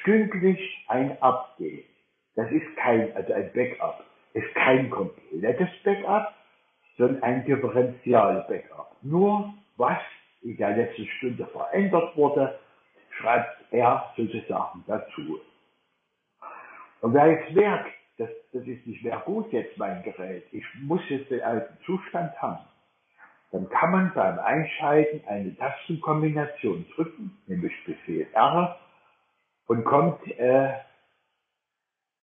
[0.00, 1.86] Stündlich ein Update.
[2.36, 4.04] Das ist kein, also ein Backup,
[4.34, 6.34] ist kein komplettes Backup,
[6.96, 8.96] sondern ein Differential-Backup.
[9.02, 9.98] Nur was
[10.44, 12.58] in der letzten Stunde verändert wurde,
[13.10, 15.40] schreibt er sozusagen dazu.
[17.00, 21.00] Und wer jetzt merkt, das, das ist nicht mehr gut jetzt mein Gerät, ich muss
[21.08, 22.64] jetzt den alten Zustand haben,
[23.50, 28.78] dann kann man beim Einschalten eine Tastenkombination drücken, nämlich Befehl R,
[29.66, 30.74] und kommt äh,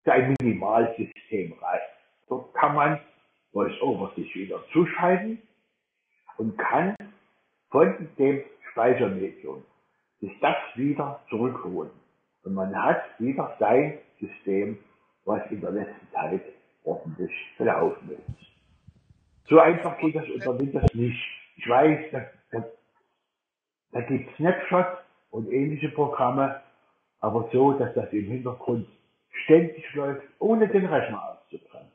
[0.04, 1.80] zu einem Minimalsystem rein.
[2.28, 3.00] Dort kann man
[3.52, 5.40] VoiceOver sich wieder zuschalten
[6.36, 6.96] und kann
[7.74, 9.64] von dem Speichermedium
[10.20, 11.90] sich das wieder zurückholen.
[12.44, 14.78] Und man hat wieder sein System,
[15.24, 16.42] was in der letzten Zeit
[16.84, 19.48] ordentlich verlaufen ist.
[19.48, 21.20] So einfach geht das unter Windows nicht.
[21.56, 22.20] Ich weiß, da,
[22.52, 22.64] da,
[23.90, 24.86] da gibt Snapshot
[25.32, 26.62] und ähnliche Programme,
[27.18, 28.86] aber so, dass das im Hintergrund
[29.46, 31.90] ständig läuft, ohne den Rechner auszubremsen.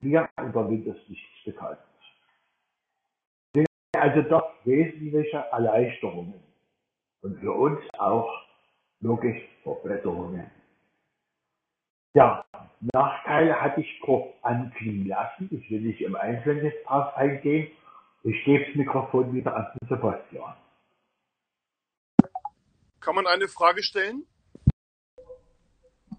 [0.00, 1.80] Mir unter Windows nichts bekannt.
[3.96, 6.34] Also doch wesentliche Erleichterungen
[7.22, 8.30] und für uns auch
[9.00, 10.50] logisch Verbesserungen.
[12.14, 12.44] Ja,
[12.92, 15.48] Nachteile hatte ich grob anklingen lassen.
[15.52, 17.70] Ich will nicht im Einzelnen jetzt drauf eingehen.
[18.24, 20.56] Ich gebe das Mikrofon wieder an Sebastian.
[23.00, 24.26] Kann man eine Frage stellen?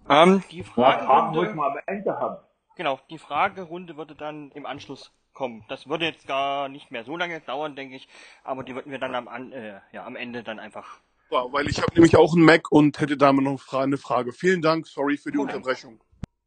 [0.08, 2.44] Ähm, die Ja, Fragen Fragerunde, wollten wir am Ende haben.
[2.76, 5.64] genau, die Fragerunde würde dann im Anschluss kommen.
[5.68, 8.08] Das würde jetzt gar nicht mehr so lange dauern, denke ich,
[8.44, 11.00] aber die würden wir dann am, an, äh, ja, am Ende dann einfach.
[11.30, 14.32] Ja, weil ich habe nämlich auch einen Mac und hätte da mal noch eine Frage.
[14.32, 15.56] Vielen Dank, sorry für die danke.
[15.56, 16.00] Unterbrechung.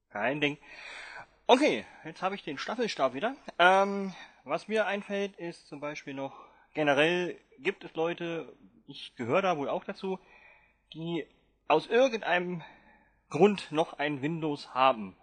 [0.09, 0.57] Kein Ding.
[1.47, 3.35] Okay, jetzt habe ich den Staffelstab wieder.
[3.59, 6.33] Ähm, was mir einfällt, ist zum Beispiel noch,
[6.73, 8.53] generell gibt es Leute,
[8.87, 10.19] ich gehöre da wohl auch dazu,
[10.93, 11.25] die
[11.67, 12.61] aus irgendeinem
[13.29, 15.15] Grund noch ein Windows haben.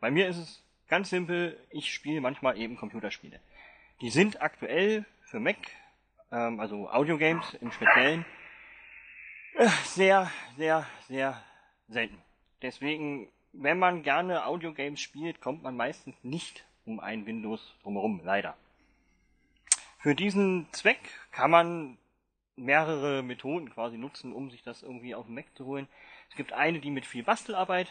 [0.00, 3.40] Bei mir ist es ganz simpel, ich spiele manchmal eben Computerspiele.
[4.00, 5.56] Die sind aktuell für Mac,
[6.32, 8.24] ähm, also Audiogames im Speziellen,
[9.54, 11.42] äh, sehr, sehr, sehr
[11.88, 12.18] selten.
[12.62, 18.56] Deswegen, wenn man gerne Audiogames spielt, kommt man meistens nicht um ein Windows drumherum, leider.
[19.98, 21.00] Für diesen Zweck
[21.32, 21.98] kann man
[22.56, 25.88] mehrere Methoden quasi nutzen, um sich das irgendwie auf den Mac zu holen.
[26.30, 27.88] Es gibt eine, die mit viel Bastelarbeit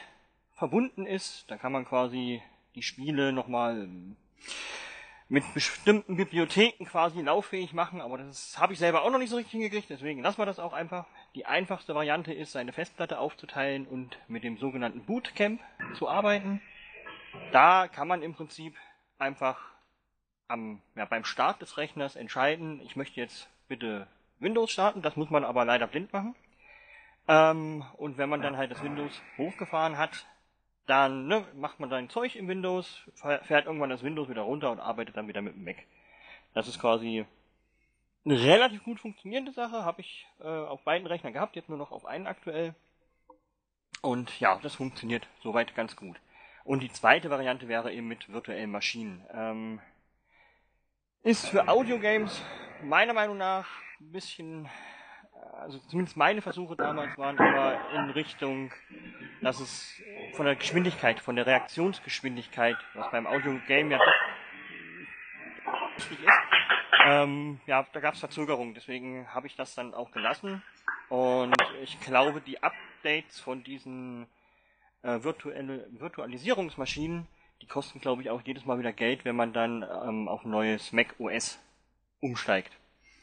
[0.54, 1.46] verbunden ist.
[1.50, 2.42] Da kann man quasi
[2.78, 4.16] die Spiele nochmal ähm,
[5.30, 9.36] mit bestimmten Bibliotheken quasi lauffähig machen, aber das habe ich selber auch noch nicht so
[9.36, 11.06] richtig hingekriegt, deswegen lassen wir das auch einfach.
[11.36, 15.60] Die einfachste Variante ist, seine Festplatte aufzuteilen und mit dem sogenannten Bootcamp
[15.96, 16.62] zu arbeiten.
[17.52, 18.76] Da kann man im Prinzip
[19.18, 19.60] einfach
[20.48, 24.08] am, ja, beim Start des Rechners entscheiden, ich möchte jetzt bitte
[24.40, 26.36] Windows starten, das muss man aber leider blind machen.
[27.28, 30.26] Ähm, und wenn man dann halt das Windows hochgefahren hat,
[30.88, 33.02] dann ne, macht man sein Zeug im Windows,
[33.44, 35.78] fährt irgendwann das Windows wieder runter und arbeitet dann wieder mit dem Mac.
[36.54, 37.26] Das ist quasi
[38.26, 41.92] eine relativ gut funktionierende Sache, habe ich äh, auf beiden Rechnern gehabt, jetzt nur noch
[41.92, 42.74] auf einen aktuell.
[44.02, 46.18] Und ja, das funktioniert soweit ganz gut.
[46.64, 49.26] Und die zweite Variante wäre eben mit virtuellen Maschinen.
[49.34, 49.80] Ähm,
[51.24, 52.42] ist für Audiogames
[52.84, 53.68] meiner Meinung nach
[54.00, 54.70] ein bisschen,
[55.60, 58.72] also zumindest meine Versuche damals waren immer in Richtung,
[59.42, 60.02] dass es
[60.34, 64.14] von der Geschwindigkeit, von der Reaktionsgeschwindigkeit, was beim Audiogame ja doch
[65.98, 66.38] wichtig ist,
[67.06, 70.62] ähm, ja, da gab es Verzögerungen, deswegen habe ich das dann auch gelassen.
[71.10, 74.28] Und ich glaube, die Updates von diesen
[75.04, 77.28] äh, virtuelle Virtualisierungsmaschinen,
[77.62, 80.52] die kosten, glaube ich, auch jedes Mal wieder Geld, wenn man dann ähm, auf ein
[80.52, 81.60] neues Mac OS
[82.20, 82.77] umsteigt.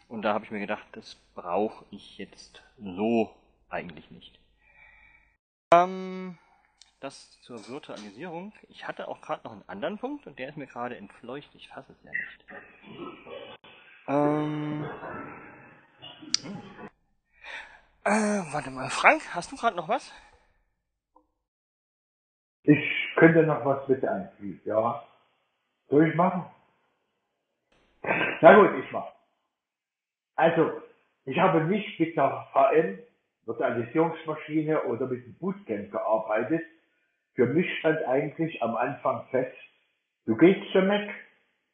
[0.09, 3.35] Und da habe ich mir gedacht, das brauche ich jetzt so
[3.69, 4.39] eigentlich nicht.
[5.73, 6.39] Ähm,
[7.01, 8.53] das zur Virtualisierung.
[8.69, 11.55] Ich hatte auch gerade noch einen anderen Punkt und der ist mir gerade entfleucht.
[11.55, 12.45] Ich fasse es ja nicht.
[14.07, 14.89] Ähm,
[16.43, 16.63] hm.
[18.05, 20.13] äh, warte mal, Frank, hast du gerade noch was?
[22.63, 22.81] Ich
[23.17, 25.03] könnte noch was bitte einfügen, ja.
[25.89, 26.47] Soll ich machen?
[28.41, 29.14] Na gut, ich mach.
[30.37, 30.83] Also,
[31.27, 32.99] ich habe nicht mit der VM,
[33.47, 36.63] Virtualisierungsmaschine oder mit dem Bootcamp gearbeitet.
[37.35, 39.57] Für mich stand eigentlich am Anfang fest,
[40.27, 41.09] du gehst zur Mac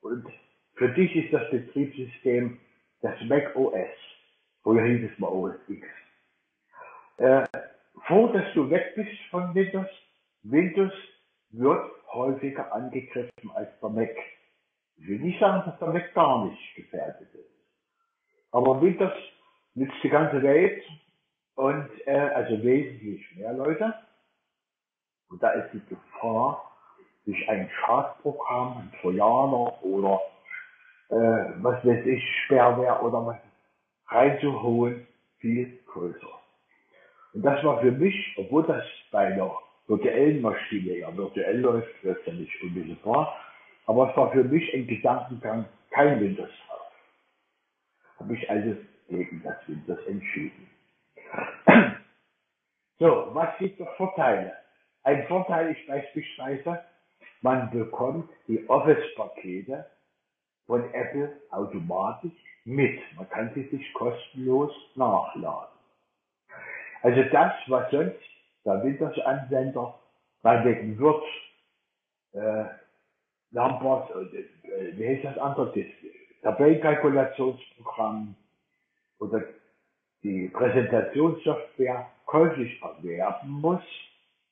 [0.01, 0.27] und
[0.75, 2.59] für dich ist das Betriebssystem
[3.03, 3.89] das Mac OS.
[4.63, 5.87] Früher hieß es mal OS X.
[7.19, 7.47] Äh,
[8.07, 9.89] vor dass du weg bist von Windows,
[10.43, 10.93] Windows
[11.51, 14.17] wird häufiger angegriffen als der Mac.
[14.97, 17.50] Ich will nicht sagen, dass der Mac gar nicht gefährdet ist.
[18.53, 19.13] Aber Windows
[19.75, 20.83] nützt die ganze Welt
[21.55, 23.95] und äh, also wesentlich mehr Leute.
[25.29, 26.71] Und da ist die Gefahr,
[27.27, 30.21] durch ein Schadprogramm, ein Trojaner oder
[31.11, 33.37] äh, was weiß ich, Sperrware oder was
[34.09, 35.07] reinzuholen,
[35.39, 36.29] viel größer.
[37.35, 39.53] Und das war für mich, obwohl das bei einer
[39.87, 43.37] virtuellen Maschine ja virtuell läuft, wird ja nicht unmittelbar,
[43.87, 46.51] aber es war für mich ein Gedankengang, kein Windows.
[48.21, 48.77] Habe ich also
[49.09, 50.71] gegen das Windows entschieden.
[52.99, 54.53] So, was sind die Vorteile?
[55.05, 56.85] Ein Vorteil ist beispielsweise,
[57.41, 59.87] man bekommt die Office-Pakete
[60.67, 62.35] von Apple automatisch
[62.67, 63.01] mit.
[63.17, 65.79] Man kann sie sich kostenlos nachladen.
[67.01, 68.21] Also das, was sonst
[68.67, 69.99] der Windows-Anwender
[70.43, 71.25] meinetwegen Word,
[72.33, 72.65] äh,
[73.53, 78.35] Lambert, äh, wie heißt das andere, das Tabellenkalkulationsprogramm
[79.19, 79.43] oder
[80.23, 83.83] die Präsentationssoftware käuflich erwerben muss,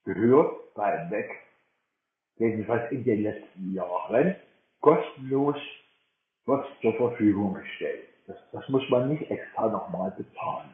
[0.04, 1.30] gehört bei Mac
[2.36, 4.36] jedenfalls in den letzten Jahren
[4.80, 5.56] kostenlos
[6.46, 8.08] wird zur Verfügung gestellt.
[8.26, 10.70] Das, das muss man nicht extra nochmal bezahlen.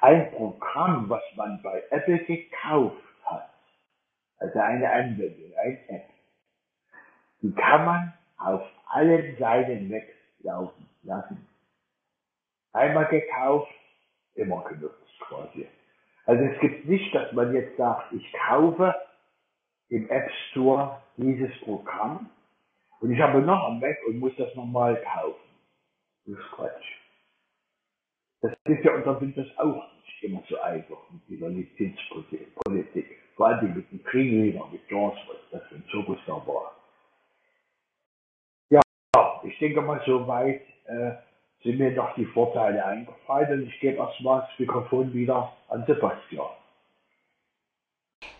[0.00, 3.50] Ein Programm, was man bei Apple gekauft hat,
[4.38, 6.08] also eine Anwendung, ein App,
[7.42, 11.46] die kann man auf allen seinen Macs laufen lassen.
[12.72, 13.72] Einmal gekauft,
[14.34, 15.66] immer genutzt quasi.
[16.26, 18.94] Also es gibt nicht, dass man jetzt sagt, ich kaufe
[19.88, 22.28] im App Store dieses Programm
[23.00, 25.40] und ich habe noch ein Mac und muss das nochmal kaufen.
[26.26, 26.98] Das ist Quatsch.
[28.40, 33.18] Das ist ja unter Windows auch nicht immer so einfach mit dieser Lizenzpolitik.
[33.34, 35.14] Vor allem mit dem Kringleger, mit was
[35.50, 36.77] das für ein Zirkus da war.
[39.58, 41.10] Ich denke mal, soweit äh,
[41.64, 46.46] sind mir noch die Vorteile eingefallen und ich gebe erstmal das Mikrofon wieder an Sebastian.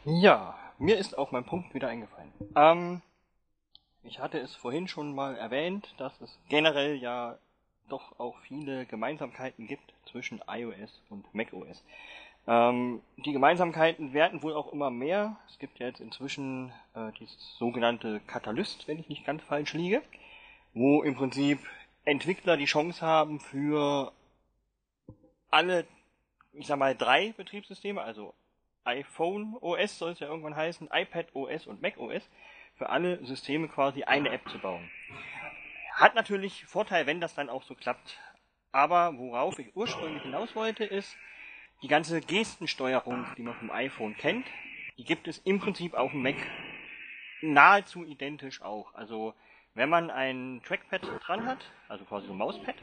[0.04, 2.33] Ja, mir ist auch mein Punkt wieder eingefallen.
[2.54, 3.02] Ähm,
[4.04, 7.37] ich hatte es vorhin schon mal erwähnt, dass es generell ja
[7.88, 11.85] doch auch viele Gemeinsamkeiten gibt zwischen iOS und macOS.
[12.46, 15.35] Ähm, die Gemeinsamkeiten werden wohl auch immer mehr.
[15.48, 20.00] Es gibt ja jetzt inzwischen äh, dieses sogenannte Katalyst, wenn ich nicht ganz falsch liege,
[20.74, 21.59] wo im Prinzip
[22.04, 24.12] Entwickler die Chance haben für
[25.50, 25.87] alle,
[26.52, 28.35] ich sag mal, drei Betriebssysteme, also
[28.85, 32.28] iPhone OS soll es ja irgendwann heißen, iPad OS und Mac OS,
[32.76, 34.88] für alle Systeme quasi eine App zu bauen.
[35.94, 38.18] Hat natürlich Vorteil, wenn das dann auch so klappt.
[38.70, 41.16] Aber worauf ich ursprünglich hinaus wollte, ist,
[41.83, 44.46] die ganze Gestensteuerung, die man vom iPhone kennt,
[44.96, 46.37] die gibt es im Prinzip auf dem Mac
[47.40, 48.94] nahezu identisch auch.
[48.94, 49.35] Also
[49.79, 52.75] wenn man ein Trackpad dran hat, also quasi so ein Mauspad,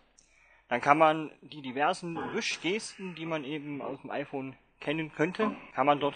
[0.70, 5.86] dann kann man die diversen Wischgesten, die man eben aus dem iPhone kennen könnte, kann
[5.86, 6.16] man dort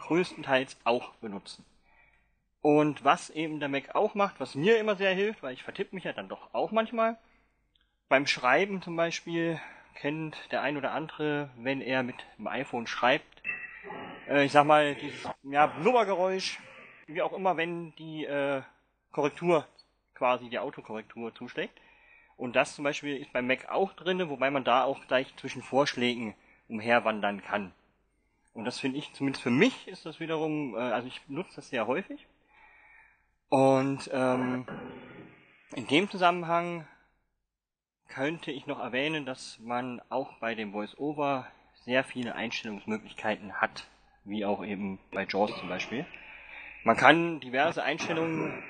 [0.00, 1.64] größtenteils auch benutzen.
[2.62, 5.94] Und was eben der Mac auch macht, was mir immer sehr hilft, weil ich vertippe
[5.94, 7.18] mich ja dann doch auch manchmal.
[8.08, 9.60] Beim Schreiben zum Beispiel
[9.94, 13.42] kennt der ein oder andere, wenn er mit dem iPhone schreibt,
[14.26, 16.58] äh, ich sag mal, dieses ja, Blubbergeräusch,
[17.08, 18.62] wie auch immer, wenn die äh,
[19.12, 19.66] Korrektur,
[20.14, 21.80] quasi die Autokorrektur zuschlägt.
[22.36, 25.62] Und das zum Beispiel ist beim Mac auch drin, wobei man da auch gleich zwischen
[25.62, 26.34] Vorschlägen
[26.68, 27.72] umherwandern kann.
[28.54, 31.68] Und das finde ich, zumindest für mich ist das wiederum, äh, also ich nutze das
[31.68, 32.26] sehr häufig.
[33.48, 34.66] Und ähm,
[35.74, 36.86] in dem Zusammenhang
[38.08, 41.46] könnte ich noch erwähnen, dass man auch bei dem VoiceOver
[41.84, 43.86] sehr viele Einstellungsmöglichkeiten hat,
[44.24, 46.06] wie auch eben bei JAWS zum Beispiel.
[46.84, 48.62] Man kann diverse Einstellungen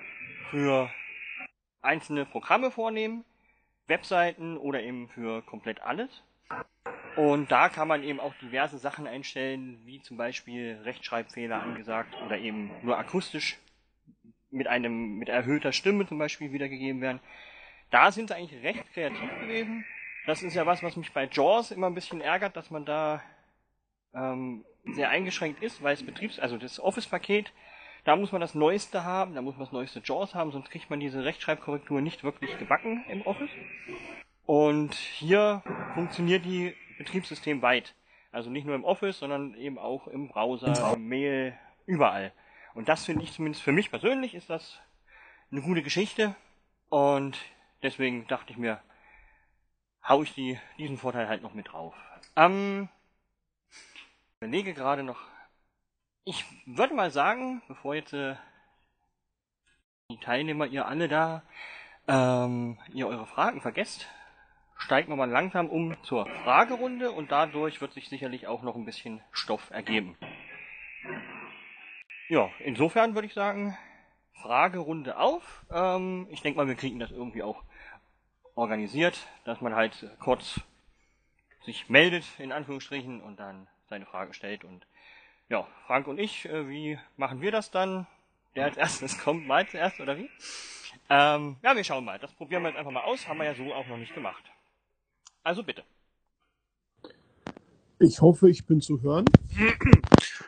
[0.51, 0.91] für
[1.85, 3.25] einzelne Programme vornehmen,
[3.87, 6.23] Webseiten oder eben für komplett alles.
[7.17, 12.39] Und da kann man eben auch diverse Sachen einstellen, wie zum Beispiel Rechtschreibfehler angesagt oder
[12.39, 13.59] eben nur akustisch
[14.51, 17.21] mit einem mit erhöhter Stimme zum Beispiel wiedergegeben werden.
[17.91, 19.85] Da sind sie eigentlich recht kreativ gewesen.
[20.27, 23.23] Das ist ja was, was mich bei Jaws immer ein bisschen ärgert, dass man da
[24.15, 27.53] ähm, sehr eingeschränkt ist, weil es Betriebs, also das Office-Paket,
[28.05, 30.91] da muss man das Neueste haben, da muss man das neueste Jaws haben, sonst kriegt
[30.91, 33.51] man diese Rechtschreibkorrektur nicht wirklich gebacken im Office.
[34.47, 35.63] Und hier
[35.95, 37.95] funktioniert die Betriebssystem weit.
[38.31, 42.33] Also nicht nur im Office, sondern eben auch im Browser, im Mail, überall.
[42.75, 44.81] Und das finde ich zumindest für mich persönlich ist das
[45.51, 46.35] eine gute Geschichte.
[46.91, 47.39] Und
[47.83, 48.81] deswegen dachte ich mir,
[50.07, 51.95] hau ich die, diesen Vorteil halt noch mit drauf.
[52.37, 52.89] Ähm,
[54.41, 55.34] überlege gerade noch.
[56.27, 58.37] Ich würde mal sagen, bevor jetzt äh,
[60.11, 61.43] die Teilnehmer, ihr alle da,
[62.09, 64.09] ähm, ihr eure Fragen vergesst,
[64.79, 68.87] steigen wir mal langsam um zur Fragerunde und dadurch wird sich sicherlich auch noch ein
[68.87, 70.17] bisschen Stoff ergeben.
[72.31, 73.77] Ja, insofern würde ich sagen,
[74.41, 75.67] Fragerunde auf.
[75.71, 77.63] Ähm, ich denke mal, wir kriegen das irgendwie auch
[78.55, 80.59] organisiert, dass man halt kurz
[81.67, 84.65] sich meldet, in Anführungsstrichen, und dann seine Frage stellt.
[84.65, 84.87] Und
[85.49, 88.07] ja, Frank und ich, äh, wie machen wir das dann?
[88.57, 90.31] Der als erstes kommt, mal zuerst, oder wie?
[91.11, 92.19] Ähm, ja, wir schauen mal.
[92.19, 93.29] Das probieren wir jetzt einfach mal aus.
[93.29, 94.45] Haben wir ja so auch noch nicht gemacht.
[95.43, 95.85] Also bitte.
[97.99, 99.25] Ich hoffe, ich bin zu hören.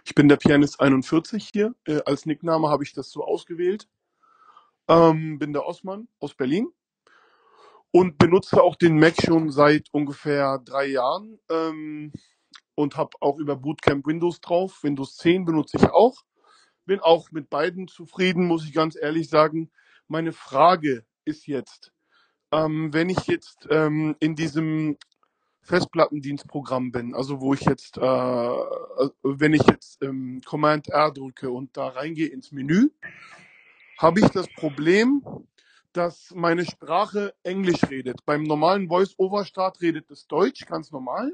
[0.05, 1.75] Ich bin der Pianist 41 hier.
[1.87, 3.89] Äh, als Nickname habe ich das so ausgewählt.
[4.89, 6.69] Ähm, bin der Osman aus Berlin
[7.91, 11.39] und benutze auch den Mac schon seit ungefähr drei Jahren.
[11.51, 12.13] Ähm,
[12.77, 14.85] und habe auch über Bootcamp Windows drauf.
[14.85, 16.23] Windows 10 benutze ich auch.
[16.85, 19.71] Bin auch mit beiden zufrieden, muss ich ganz ehrlich sagen.
[20.07, 21.93] Meine Frage ist jetzt,
[22.53, 24.97] ähm, wenn ich jetzt ähm, in diesem
[25.63, 31.51] Festplattendienstprogramm bin, also wo ich jetzt, äh, äh wenn ich jetzt ähm, Command R drücke
[31.51, 32.91] und da reingehe ins Menü,
[33.99, 35.25] habe ich das Problem,
[35.93, 38.25] dass meine Sprache Englisch redet.
[38.27, 41.33] Beim normalen Voice-Over-Start redet es Deutsch, ganz normal.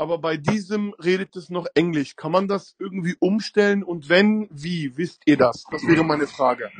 [0.00, 2.16] Aber bei diesem redet es noch Englisch.
[2.16, 3.84] Kann man das irgendwie umstellen?
[3.84, 4.96] Und wenn, wie?
[4.96, 5.64] Wisst ihr das?
[5.70, 6.70] Das wäre meine Frage.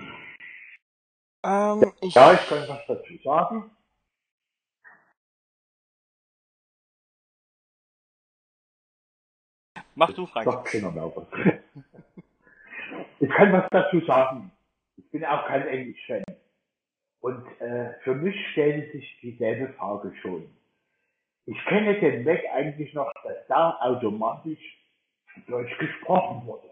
[1.44, 3.70] Ähm, ich ja, ich kann was dazu sagen.
[9.94, 10.48] Mach du, Frank.
[13.22, 14.50] Ich kann was dazu sagen.
[14.96, 16.24] Ich bin auch kein Englisch-Fan.
[17.20, 20.48] Und äh, für mich stellt sich dieselbe Frage schon.
[21.46, 24.58] Ich kenne den Mac eigentlich noch, dass da automatisch
[25.46, 26.68] Deutsch gesprochen wurde.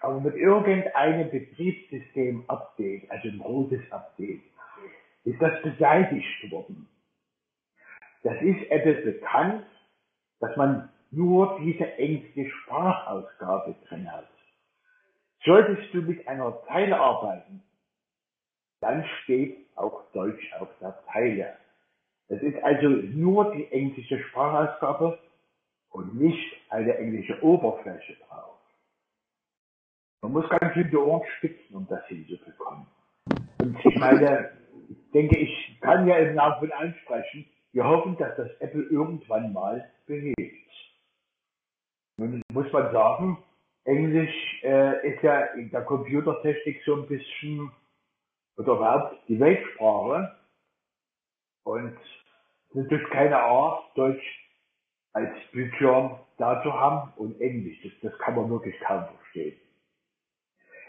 [0.00, 4.42] Aber mit irgendeinem Betriebssystem-Update, also ein großes Update,
[5.24, 6.88] ist das beseitigt worden.
[8.22, 9.66] Das ist etwas bekannt,
[10.40, 14.28] dass man nur diese engste Sprachausgabe drin hat.
[15.44, 17.62] Solltest du mit einer Zeile arbeiten,
[18.80, 21.56] dann steht auch Deutsch auf der Zeile.
[22.28, 25.18] Es ist also nur die englische Sprachausgabe
[25.90, 28.58] und nicht eine englische Oberfläche drauf.
[30.22, 32.86] Man muss ganz schön die Ohren spitzen, um das hinzubekommen.
[33.60, 34.50] Und ich meine,
[34.88, 39.52] ich denke, ich kann ja im Namen von ansprechen, wir hoffen, dass das Apple irgendwann
[39.52, 40.72] mal behebt.
[42.18, 43.38] Nun muss man sagen,
[43.84, 47.70] Englisch äh, ist ja in der Computertechnik so ein bisschen
[48.56, 50.36] oder überhaupt die Weltsprache.
[51.64, 51.98] Und
[52.76, 54.50] es ist keine Art, Deutsch
[55.12, 57.78] als Bildschirm da zu haben und Englisch.
[57.82, 59.58] Das, das kann man wirklich kaum verstehen.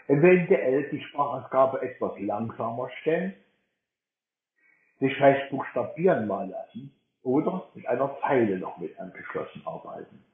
[0.06, 3.34] Eventuell die Sprachausgabe etwas langsamer stellen,
[5.00, 10.24] sich vielleicht buchstabieren mal lassen oder mit einer Zeile noch mit angeschlossen arbeiten.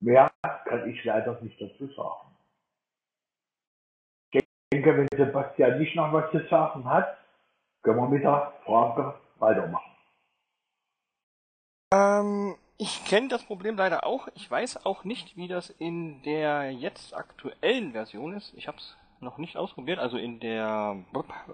[0.00, 2.36] Mehr kann ich leider nicht dazu sagen
[4.76, 7.18] denke, wenn Sebastian nicht noch was zu sagen hat,
[7.82, 9.95] können wir mit der Frage weitermachen.
[11.92, 14.28] Ähm, ich kenne das Problem leider auch.
[14.34, 18.52] Ich weiß auch nicht, wie das in der jetzt aktuellen Version ist.
[18.56, 20.98] Ich habe es noch nicht ausprobiert, also in der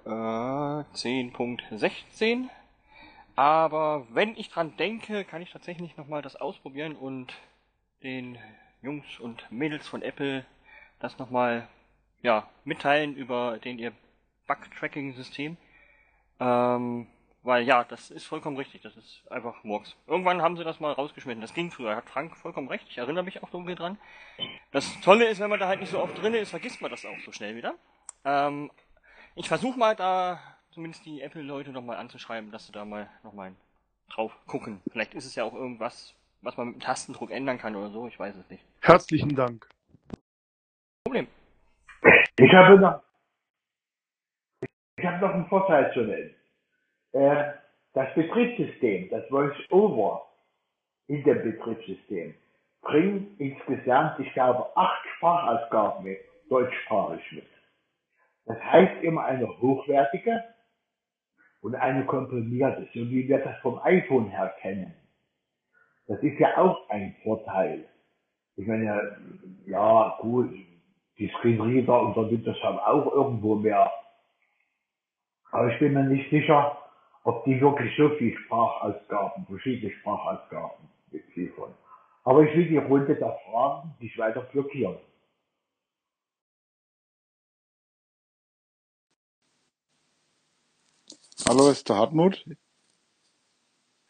[0.05, 2.49] äh, 10.16.
[3.37, 7.33] Aber wenn ich dran denke, kann ich tatsächlich nochmal das ausprobieren und
[8.03, 8.37] den
[8.83, 10.45] Jungs und Mädels von Apple
[10.99, 11.68] das nochmal
[12.22, 13.93] ja, mitteilen über den ihr
[14.47, 15.57] Bug-Tracking-System.
[16.41, 17.07] Ähm,
[17.43, 19.97] weil ja, das ist vollkommen richtig, das ist einfach Murks.
[20.07, 21.40] Irgendwann haben sie das mal rausgeschmissen.
[21.40, 23.99] Das ging früher, hat Frank vollkommen recht, ich erinnere mich auch dunkel dran.
[24.70, 27.05] Das Tolle ist, wenn man da halt nicht so oft drin ist, vergisst man das
[27.05, 27.74] auch so schnell wieder.
[28.24, 28.70] Ähm,
[29.34, 30.38] ich versuche mal da
[30.70, 33.55] zumindest die Apple-Leute nochmal anzuschreiben, dass sie da mal nochmal
[34.11, 34.80] drauf gucken.
[34.90, 38.07] Vielleicht ist es ja auch irgendwas, was man mit dem Tastendruck ändern kann oder so,
[38.07, 38.64] ich weiß es nicht.
[38.80, 39.68] Herzlichen Dank.
[41.05, 41.26] Problem.
[42.38, 43.03] Ich habe noch,
[44.97, 46.34] ich habe noch einen Vorteil zu nennen.
[47.13, 47.53] Äh,
[47.95, 50.27] das Betriebssystem, das Voice-Over
[51.09, 52.35] in dem Betriebssystem,
[52.81, 57.47] bringt insgesamt, ich glaube, acht Sprachausgaben mit, deutschsprachig mit.
[58.47, 60.43] Das heißt immer eine hochwertige
[61.61, 64.95] und eine komprimierte, so wie wir das vom iPhone her kennen.
[66.09, 67.89] Das ist ja auch ein Vorteil.
[68.57, 69.17] Ich meine,
[69.67, 70.51] ja, gut,
[71.19, 73.91] die Screenreader und der Windows haben auch irgendwo mehr.
[75.53, 76.82] Aber ich bin mir nicht sicher,
[77.25, 81.75] ob die wirklich so viel Sprachausgaben, verschiedene Sprachausgaben mitliefern.
[82.25, 84.99] Aber ich will die Runde der Fragen nicht weiter blockieren.
[91.49, 92.45] Hallo, ist der Hartmut?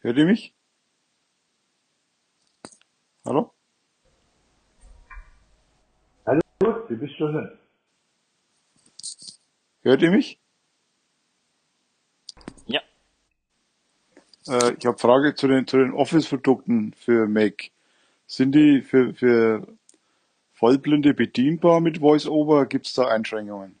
[0.01, 0.55] Hört ihr mich?
[3.25, 3.53] Hallo?
[6.59, 7.59] Gut, du bist schon hin.
[9.81, 10.39] Hört ihr mich?
[12.67, 12.81] Ja.
[14.47, 17.71] Äh, ich habe Frage zu den, zu den Office-Produkten für Mac.
[18.27, 19.67] Sind die für, für
[20.53, 22.65] Vollblinde bedienbar mit VoiceOver?
[22.65, 23.79] Gibt es da Einschränkungen?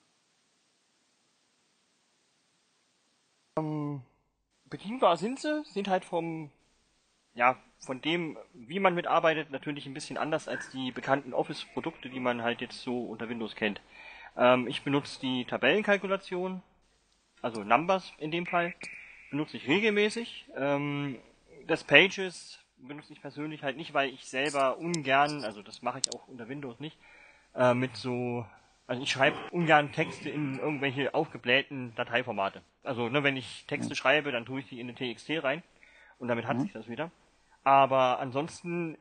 [3.57, 4.01] Ähm,
[4.69, 6.51] bedienbar sind sie, sind halt vom
[7.35, 12.19] ja, von dem, wie man mitarbeitet, natürlich ein bisschen anders als die bekannten Office-Produkte, die
[12.19, 13.81] man halt jetzt so unter Windows kennt.
[14.37, 16.61] Ähm, ich benutze die Tabellenkalkulation,
[17.41, 18.73] also Numbers in dem Fall,
[19.33, 20.45] benutze ich regelmäßig.
[20.55, 21.17] Ähm,
[21.65, 26.13] das Pages benutze ich persönlich halt nicht, weil ich selber ungern, also das mache ich
[26.13, 26.95] auch unter Windows nicht,
[27.55, 28.45] äh, mit so,
[28.85, 32.61] also ich schreibe ungern Texte in irgendwelche aufgeblähten Dateiformate.
[32.83, 35.63] Also ne, wenn ich Texte schreibe, dann tue ich die in eine TXT rein
[36.19, 36.61] und damit hat Mhm.
[36.61, 37.09] sich das wieder.
[37.63, 38.99] Aber ansonsten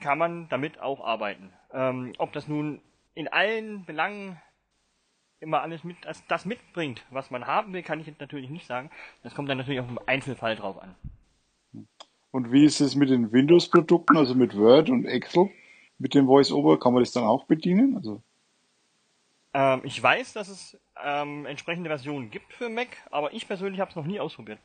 [0.00, 1.52] kann man damit auch arbeiten.
[1.74, 2.80] Ähm, ob das nun
[3.14, 4.40] in allen Belangen
[5.40, 8.66] immer alles mit, das, das mitbringt, was man haben will, kann ich jetzt natürlich nicht
[8.66, 8.90] sagen.
[9.22, 10.94] Das kommt dann natürlich auf den Einzelfall drauf an.
[12.30, 15.50] Und wie ist es mit den Windows-Produkten, also mit Word und Excel?
[15.98, 17.96] Mit dem VoiceOver kann man das dann auch bedienen?
[17.96, 18.22] Also,
[19.54, 23.90] Ähm, ich weiß, dass es ähm, entsprechende Versionen gibt für Mac, aber ich persönlich habe
[23.90, 24.58] es noch nie ausprobiert.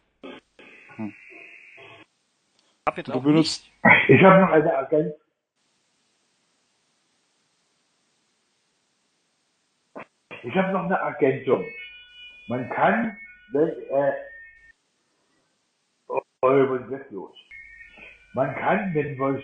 [2.85, 5.19] Hab jetzt Du benutzt- nicht, Ich habe noch eine Ergänzung.
[10.43, 11.65] Ich habe noch eine Ergänzung.
[12.47, 13.17] Man kann,
[13.53, 14.13] wenn, äh,
[16.07, 17.33] oh, ist jetzt los?
[18.33, 19.41] Man kann, wenn was,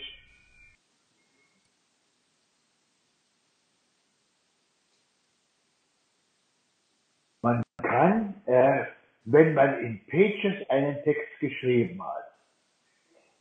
[7.42, 8.86] man kann, äh,
[9.24, 12.26] wenn man in Pages einen Text geschrieben hat,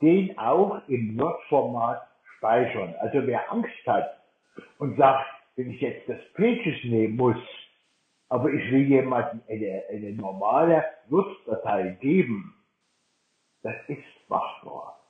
[0.01, 2.07] den auch im Word-Format
[2.37, 2.95] speichern.
[3.01, 4.21] Also wer Angst hat
[4.79, 7.37] und sagt, wenn ich jetzt das Pages nehmen muss,
[8.29, 12.55] aber ich will jemandem eine, eine normale Word-Datei geben,
[13.63, 15.01] das ist machbar.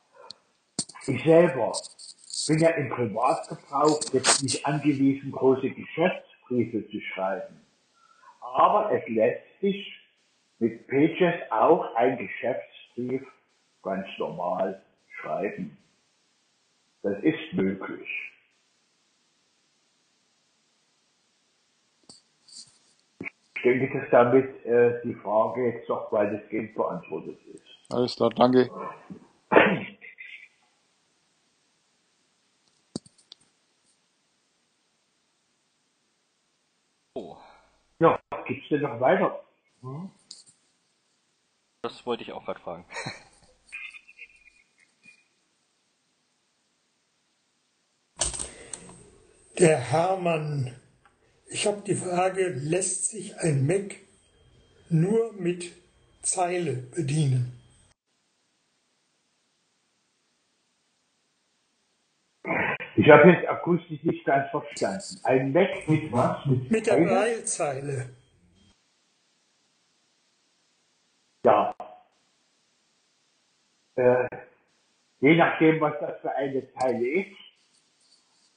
[1.07, 1.73] Ich selber
[2.47, 7.61] bin ja im Privatgebrauch jetzt nicht angewiesen, große Geschäftsbriefe zu schreiben.
[8.41, 10.01] Aber es lässt sich
[10.61, 13.23] mit Pages auch ein Geschäftsbrief
[13.83, 14.83] ganz normal
[15.21, 15.77] schreiben.
[17.03, 18.09] Das ist möglich.
[23.59, 27.65] Ich denke, dass damit äh, die Frage jetzt doch weitestgehend beantwortet ist.
[27.93, 28.71] alles klar, danke.
[37.15, 37.37] oh,
[37.99, 39.43] Ja, gibt's denn noch weiter?
[41.83, 42.85] das wollte ich auch gerade fragen.
[49.59, 50.77] Der Hermann.
[51.51, 53.97] Ich habe die Frage, lässt sich ein Mac
[54.91, 55.73] nur mit
[56.21, 57.59] Zeile bedienen?
[62.97, 65.21] Ich habe jetzt akustisch nicht ganz verstanden.
[65.25, 66.45] Ein Mac mit was?
[66.47, 67.07] Mit der Zeile?
[67.07, 68.17] Braillezeile.
[71.47, 71.75] Ja.
[73.97, 74.29] Äh,
[75.21, 77.48] je nachdem, was das für eine Zeile ist.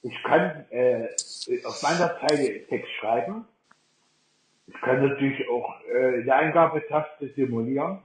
[0.02, 1.08] Ich kann äh,
[1.64, 3.46] auf meiner Zeile Text schreiben.
[4.66, 8.02] Ich kann natürlich auch äh, eine Eingabetaste simulieren.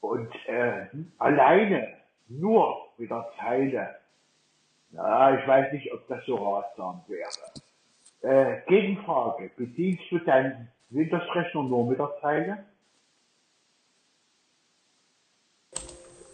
[0.00, 0.86] Und äh,
[1.18, 1.96] alleine
[2.28, 3.96] nur mit der Zeile,
[4.90, 7.28] na, ich weiß nicht, ob das so ratsam wäre.
[8.22, 12.64] Äh, Gegenfrage, bedienst du deinen Windows-Rechner nur mit der Zeile?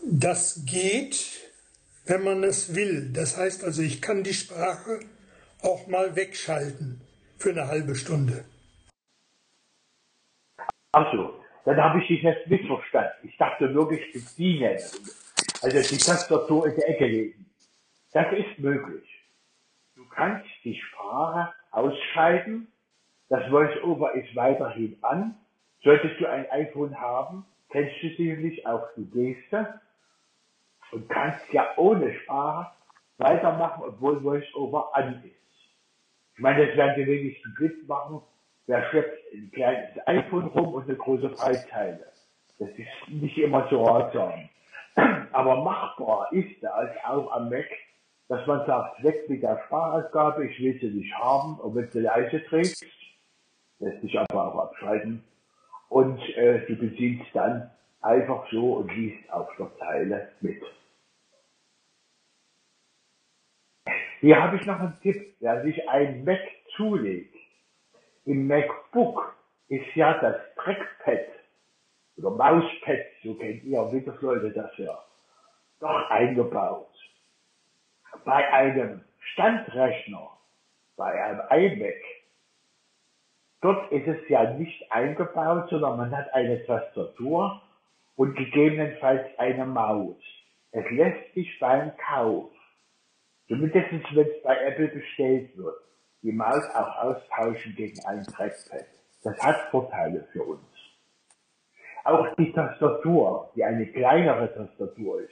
[0.04, 1.51] Das geht,
[2.06, 3.12] wenn man es will.
[3.12, 5.00] Das heißt also, ich kann die Sprache
[5.62, 7.00] auch mal wegschalten
[7.38, 8.44] für eine halbe Stunde.
[10.92, 11.34] Ach so,
[11.64, 13.28] dann habe ich dich jetzt missverstanden.
[13.28, 14.78] Ich dachte wirklich bedienen.
[15.62, 17.46] Also die Tastatur in der Ecke legen.
[18.12, 19.08] Das ist möglich.
[19.94, 22.68] Du kannst die Sprache ausschalten.
[23.28, 25.36] Das VoiceOver ist weiterhin an.
[25.82, 29.80] Solltest du ein iPhone haben, kennst du sicherlich auch die Geste
[30.92, 32.72] und kannst ja ohne Sprache
[33.18, 35.34] weitermachen, obwohl VoiceOver an ist.
[36.34, 38.22] Ich meine, das werden die wenigsten mitmachen.
[38.66, 42.06] Wer schleppt ein kleines iPhone rum und eine große Breitzeile?
[42.58, 44.48] Das ist nicht immer so ratsam.
[45.32, 47.66] Aber machbar ist das auch am Mac,
[48.28, 52.00] dass man sagt, weg mit der Sprachausgabe, ich will sie nicht haben, und wenn du
[52.00, 52.84] leise trägst,
[53.78, 55.24] lässt sich aber auch abschalten.
[55.88, 57.70] Und äh, du bedienst dann
[58.00, 60.62] einfach so und liest auf der Zeile mit.
[64.22, 66.38] Hier habe ich noch einen Tipp, wer sich ein Mac
[66.76, 67.34] zulegt.
[68.24, 69.34] Im MacBook
[69.66, 71.26] ist ja das Trackpad
[72.18, 74.96] oder Mauspad, so kennt ihr Windows-Leute das ja,
[75.80, 76.94] doch eingebaut.
[78.24, 79.02] Bei einem
[79.32, 80.30] Standrechner,
[80.96, 82.00] bei einem iMac,
[83.60, 87.60] dort ist es ja nicht eingebaut, sondern man hat eine Tastatur
[88.14, 90.22] und gegebenenfalls eine Maus.
[90.70, 92.51] Es lässt sich beim Kauf,
[93.48, 95.76] zumindest wenn es bei Apple bestellt wird,
[96.22, 98.86] die Maus auch austauschen gegen ein Trackpad.
[99.24, 100.62] Das hat Vorteile für uns.
[102.04, 105.30] Auch die Tastatur, die eine kleinere Tastatur ist,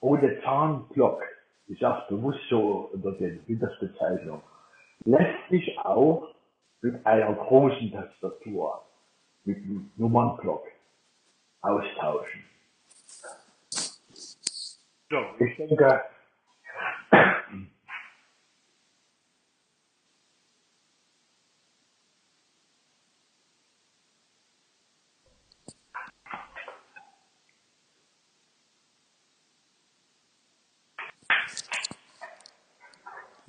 [0.00, 1.22] ohne Zahnblock,
[1.68, 4.42] ich sage bewusst so unter den Windows-Bezeichnung,
[5.04, 6.34] lässt sich auch
[6.80, 8.82] mit einer großen Tastatur,
[9.44, 10.64] mit einem Nummernblock
[11.60, 12.44] austauschen.
[15.08, 16.02] So, ich denke,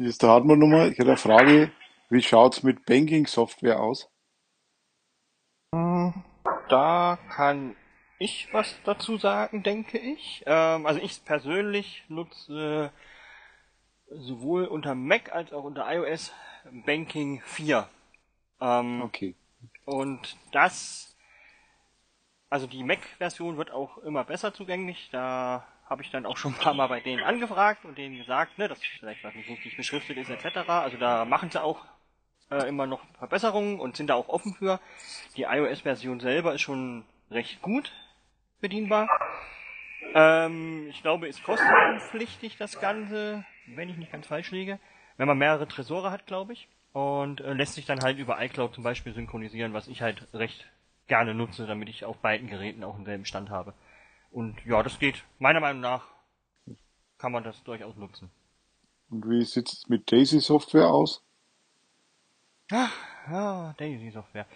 [0.03, 0.91] Hier ist der Hartmann nochmal.
[0.91, 1.71] Ich hätte eine Frage.
[2.09, 4.11] Wie schaut's mit Banking-Software aus?
[6.67, 7.77] Da kann
[8.19, 10.43] ich was dazu sagen, denke ich.
[10.45, 12.91] Ähm, also ich persönlich nutze
[14.09, 16.33] sowohl unter Mac als auch unter iOS
[16.85, 17.87] Banking 4.
[18.59, 19.35] Ähm, Okay.
[19.85, 21.15] Und das,
[22.49, 25.07] also die Mac-Version wird auch immer besser zugänglich.
[25.13, 28.57] Da habe ich dann auch schon ein paar Mal bei denen angefragt und denen gesagt,
[28.57, 30.69] ne, dass vielleicht was nicht richtig beschriftet ist etc.
[30.69, 31.85] Also da machen sie auch
[32.49, 34.79] äh, immer noch Verbesserungen und sind da auch offen für.
[35.35, 37.91] Die iOS-Version selber ist schon recht gut
[38.61, 39.09] bedienbar.
[40.13, 44.79] Ähm, ich glaube, ist kostenpflichtig das Ganze, wenn ich nicht ganz falsch liege.
[45.17, 46.67] Wenn man mehrere Tresore hat, glaube ich.
[46.93, 50.67] Und äh, lässt sich dann halt über iCloud zum Beispiel synchronisieren, was ich halt recht
[51.07, 53.73] gerne nutze, damit ich auf beiden Geräten auch denselben Stand habe.
[54.33, 55.23] Und ja, das geht.
[55.37, 56.07] Meiner Meinung nach
[57.19, 58.31] kann man das durchaus nutzen.
[59.09, 61.23] Und wie sieht's mit Daisy Software aus?
[62.71, 64.47] Ja, Daisy Software.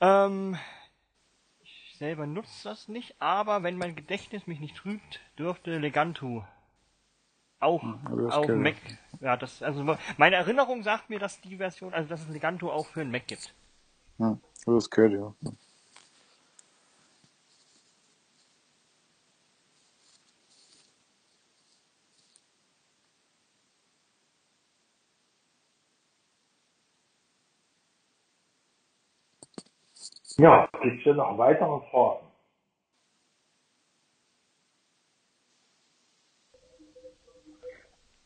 [0.00, 0.58] Ähm,
[1.60, 6.44] ich selber nutze das nicht, aber wenn mein Gedächtnis mich nicht trügt, dürfte Leganto
[7.60, 8.74] auch aber das auf Mac.
[9.20, 12.86] Ja, das also meine Erinnerung sagt mir, dass die Version, also dass es Leganto auch
[12.86, 13.54] für einen Mac gibt.
[14.18, 15.34] Ja, aber das gehört ja.
[30.38, 32.26] Ja, gibt es hier noch weitere Fragen?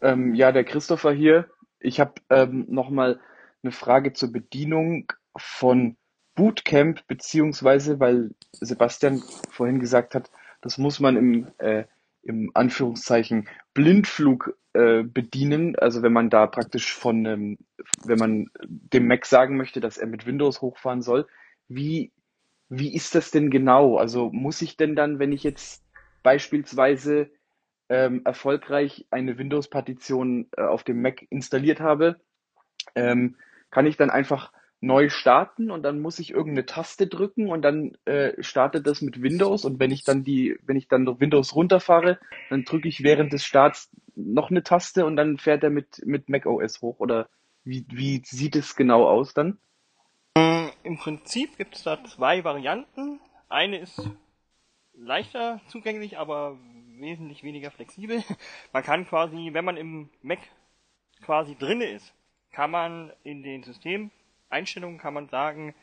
[0.01, 1.51] Ähm, ja, der Christopher hier.
[1.79, 3.21] Ich habe ähm, nochmal
[3.63, 5.97] eine Frage zur Bedienung von
[6.35, 10.31] Bootcamp, beziehungsweise, weil Sebastian vorhin gesagt hat,
[10.63, 11.85] das muss man im, äh,
[12.23, 15.77] im Anführungszeichen Blindflug äh, bedienen.
[15.77, 17.59] Also wenn man da praktisch von, ähm,
[18.05, 21.27] wenn man dem Mac sagen möchte, dass er mit Windows hochfahren soll.
[21.71, 22.13] Wie,
[22.69, 23.97] wie ist das denn genau?
[23.97, 25.85] Also muss ich denn dann, wenn ich jetzt
[26.25, 27.31] beispielsweise
[27.89, 32.21] ähm, erfolgreich eine Windows-Partition äh, auf dem Mac installiert habe,
[32.97, 33.37] ähm,
[33.71, 37.97] kann ich dann einfach neu starten und dann muss ich irgendeine Taste drücken und dann
[38.05, 42.19] äh, startet das mit Windows und wenn ich dann die, wenn ich dann Windows runterfahre,
[42.49, 46.29] dann drücke ich während des Starts noch eine Taste und dann fährt er mit, mit
[46.29, 47.29] Mac OS hoch oder
[47.63, 49.59] wie, wie sieht es genau aus dann?
[50.83, 53.21] Im Prinzip gibt es da zwei Varianten.
[53.49, 54.09] Eine ist
[54.95, 56.57] leichter zugänglich, aber
[56.99, 58.23] wesentlich weniger flexibel.
[58.73, 60.39] Man kann quasi, wenn man im Mac
[61.23, 62.15] quasi drinne ist,
[62.53, 65.75] kann man in den Systemeinstellungen kann man sagen,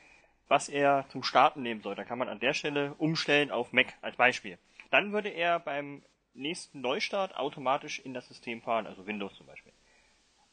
[0.47, 1.95] was er zum Starten nehmen soll.
[1.95, 4.57] Da kann man an der Stelle umstellen auf Mac als Beispiel.
[4.89, 9.73] Dann würde er beim nächsten Neustart automatisch in das System fahren, also Windows zum Beispiel.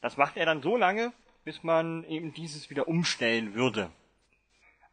[0.01, 1.13] Das macht er dann so lange,
[1.45, 3.91] bis man eben dieses wieder umstellen würde.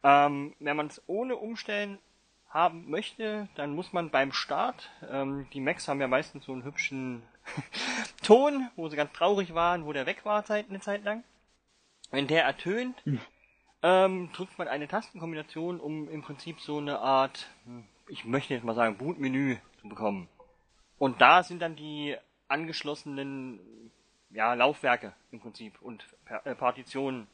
[0.02, 1.98] Ähm, wenn man es ohne Umstellen
[2.48, 6.64] haben möchte, dann muss man beim Start, ähm, die Macs haben ja meistens so einen
[6.64, 7.22] hübschen
[8.22, 11.24] Ton, wo sie ganz traurig waren, wo der weg war Zeit, eine Zeit lang.
[12.10, 13.02] Wenn der ertönt,
[13.82, 18.64] ähm, drückt man eine Tastenkombination, um im Prinzip so eine Art, hm, ich möchte jetzt
[18.64, 20.28] mal sagen, Bootmenü zu bekommen.
[20.98, 22.16] Und da sind dann die
[22.48, 23.90] angeschlossenen
[24.30, 26.06] ja, Laufwerke im Prinzip und
[26.44, 27.26] äh, Partitionen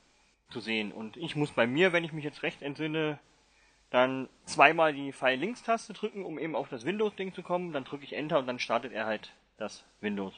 [0.51, 0.92] zu sehen.
[0.92, 3.18] Und ich muss bei mir, wenn ich mich jetzt recht entsinne,
[3.90, 7.72] dann zweimal die Pfeil-Links-Taste drücken, um eben auf das Windows-Ding zu kommen.
[7.72, 10.34] Dann drücke ich Enter und dann startet er halt das Windows.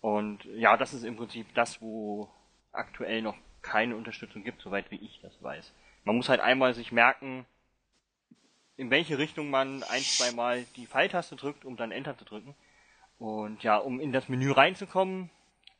[0.00, 2.28] Und ja, das ist im Prinzip das, wo
[2.72, 5.72] aktuell noch keine Unterstützung gibt, soweit wie ich das weiß.
[6.04, 7.46] Man muss halt einmal sich merken,
[8.76, 12.56] in welche Richtung man ein, zweimal die Pfeiltaste drückt, um dann Enter zu drücken.
[13.18, 15.30] Und ja, um in das Menü reinzukommen,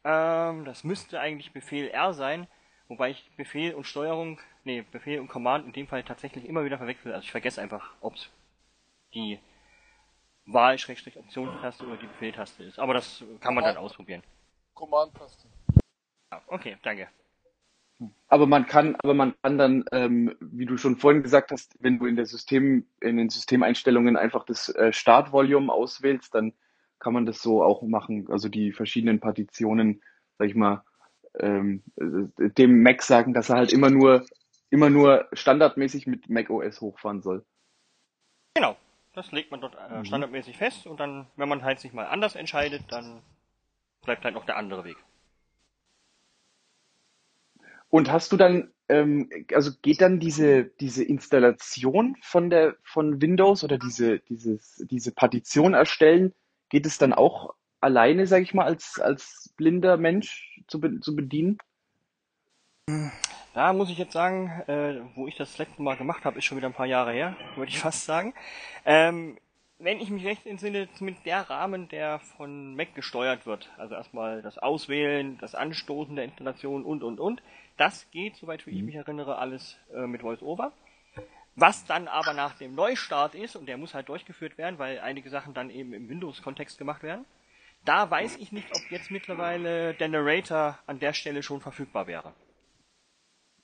[0.05, 2.47] ähm, das müsste eigentlich Befehl R sein,
[2.93, 6.77] wobei ich Befehl und Steuerung, nee, Befehl und Command in dem Fall tatsächlich immer wieder
[6.77, 7.13] verwechsel.
[7.13, 8.29] Also ich vergesse einfach, ob es
[9.15, 9.39] die
[10.45, 12.79] Wahl-Optionstaste oder die Befehltaste ist.
[12.79, 14.23] Aber das kann man dann ausprobieren.
[14.75, 15.49] Command-Taste.
[16.31, 17.09] Ja, okay, danke.
[18.29, 21.99] Aber man kann, aber man kann dann, ähm, wie du schon vorhin gesagt hast, wenn
[21.99, 26.53] du in der System, in den Systemeinstellungen einfach das äh, Startvolume auswählst, dann
[26.99, 28.27] kann man das so auch machen?
[28.29, 30.03] Also die verschiedenen Partitionen,
[30.37, 30.85] sag ich mal,
[31.39, 34.27] ähm, äh, dem Mac sagen, dass er halt immer nur
[34.73, 37.45] immer nur standardmäßig mit macOS hochfahren soll.
[38.55, 38.77] Genau,
[39.13, 40.05] das legt man dort äh, Mhm.
[40.07, 43.21] standardmäßig fest und dann, wenn man halt sich mal anders entscheidet, dann
[44.03, 44.97] bleibt halt noch der andere Weg.
[47.91, 53.65] Und hast du dann, ähm, also geht dann diese, diese Installation von der, von Windows
[53.65, 56.33] oder diese, dieses, diese Partition erstellen,
[56.71, 61.15] geht es dann auch alleine, sage ich mal, als, als blinder Mensch zu, be zu
[61.15, 61.59] bedienen?
[63.55, 66.57] Da muss ich jetzt sagen, äh, wo ich das letzte Mal gemacht habe, ist schon
[66.57, 68.35] wieder ein paar Jahre her, würde ich fast sagen.
[68.85, 69.39] Ähm,
[69.79, 74.41] wenn ich mich recht entsinne, zumindest der Rahmen, der von Mac gesteuert wird, also erstmal
[74.41, 77.43] das Auswählen, das Anstoßen der Installation und und und,
[77.77, 80.73] das geht, soweit wie ich mich erinnere, alles äh, mit VoiceOver.
[81.55, 85.29] Was dann aber nach dem Neustart ist, und der muss halt durchgeführt werden, weil einige
[85.29, 87.27] Sachen dann eben im Windows-Kontext gemacht werden,
[87.85, 92.33] da weiß ich nicht, ob jetzt mittlerweile der Narrator an der Stelle schon verfügbar wäre.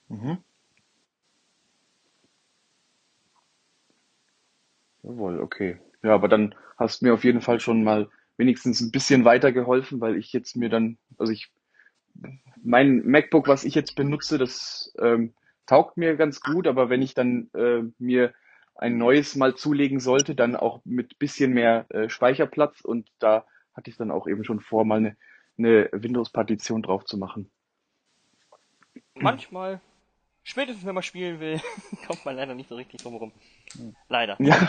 [0.08, 0.38] Mhm.
[5.02, 5.78] Jawohl, okay.
[6.02, 10.00] Ja, aber dann hast du mir auf jeden Fall schon mal wenigstens ein bisschen weitergeholfen,
[10.00, 11.50] weil ich jetzt mir dann, also ich,
[12.62, 15.34] mein MacBook, was ich jetzt benutze, das ähm,
[15.66, 18.32] taugt mir ganz gut, aber wenn ich dann äh, mir
[18.74, 23.44] ein neues mal zulegen sollte, dann auch mit bisschen mehr äh, Speicherplatz und da
[23.78, 25.16] hatte ich dann auch eben schon vor, mal eine,
[25.56, 27.48] eine Windows-Partition drauf zu machen.
[29.14, 29.80] Manchmal,
[30.42, 31.60] spätestens wenn man spielen will,
[32.06, 33.32] kommt man leider nicht so richtig drum herum.
[34.08, 34.36] Leider.
[34.40, 34.68] Ja.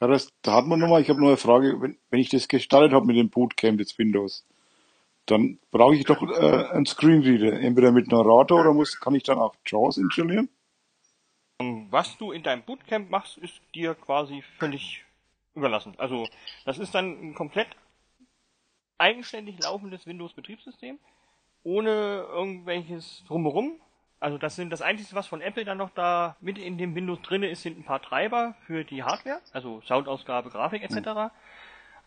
[0.00, 2.46] Ja, das, da hat man nochmal, ich habe noch eine Frage, wenn, wenn ich das
[2.46, 4.44] gestartet habe mit dem Bootcamp des Windows,
[5.26, 9.38] dann brauche ich doch äh, einen Screenreader, entweder mit Narrator oder muss, kann ich dann
[9.38, 10.48] auch JAWS installieren?
[11.60, 15.04] Was du in deinem Bootcamp machst, ist dir quasi völlig
[15.56, 15.94] überlassen.
[15.98, 16.28] Also,
[16.64, 17.68] das ist dann ein komplett
[18.96, 21.00] eigenständig laufendes Windows-Betriebssystem,
[21.64, 23.80] ohne irgendwelches drumherum.
[24.20, 27.22] Also das sind das Einzige, was von Apple dann noch da mit in dem Windows
[27.22, 31.32] drinne ist, sind ein paar Treiber für die Hardware, also Soundausgabe, Grafik etc.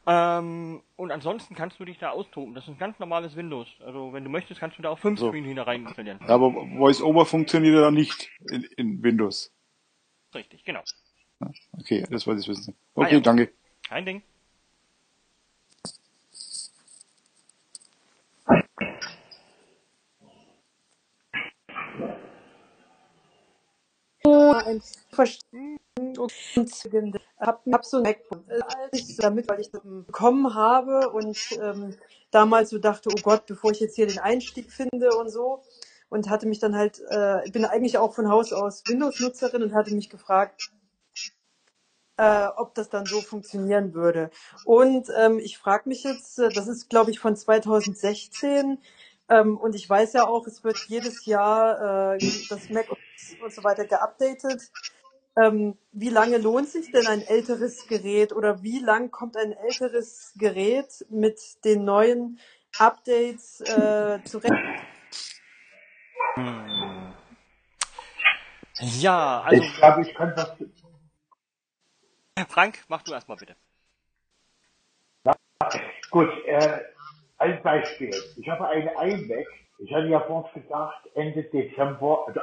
[0.08, 2.56] Ähm, und ansonsten kannst du dich da austoben.
[2.56, 3.68] Das ist ein ganz normales Windows.
[3.86, 5.28] Also wenn du möchtest, kannst du da auch fünf So.
[5.30, 6.20] Screen hinein installieren.
[6.28, 9.52] Aber VoiceOver funktioniert ja nicht in, in Windows.
[10.34, 10.82] Richtig, genau.
[11.80, 12.76] Okay, das wollte ich wissen.
[12.96, 13.20] Ah, Okay, ja.
[13.20, 13.52] danke.
[13.88, 14.22] Kein Ding.
[24.54, 25.80] Ein Verstehen
[26.18, 26.32] und
[27.40, 31.96] hab, hab so ein MacBook, als damit, weil ich das bekommen habe und ähm,
[32.32, 35.62] damals so dachte, oh Gott, bevor ich jetzt hier den Einstieg finde und so.
[36.10, 39.74] Und hatte mich dann halt, äh, ich bin eigentlich auch von Haus aus Windows-Nutzerin und
[39.74, 40.72] hatte mich gefragt,
[42.18, 44.30] äh, ob das dann so funktionieren würde.
[44.66, 48.78] Und ähm, ich frage mich jetzt, äh, das ist glaube ich von 2016
[49.32, 52.20] ähm, und ich weiß ja auch, es wird jedes Jahr äh,
[52.50, 54.70] das Mac und, und so weiter geupdatet.
[55.42, 60.34] Ähm, wie lange lohnt sich denn ein älteres Gerät oder wie lang kommt ein älteres
[60.36, 62.40] Gerät mit den neuen
[62.78, 64.54] Updates äh, zurecht?
[66.36, 67.14] Hm.
[69.00, 70.52] Ja, also Ich glaube, ich kann das.
[72.50, 73.56] Frank, mach du erstmal bitte.
[76.10, 76.82] Gut, äh,
[77.42, 78.14] ein Beispiel.
[78.38, 79.48] Ich habe eine iMac.
[79.80, 82.40] Ich hatte ja vorhin gesagt, Ende Dezember, also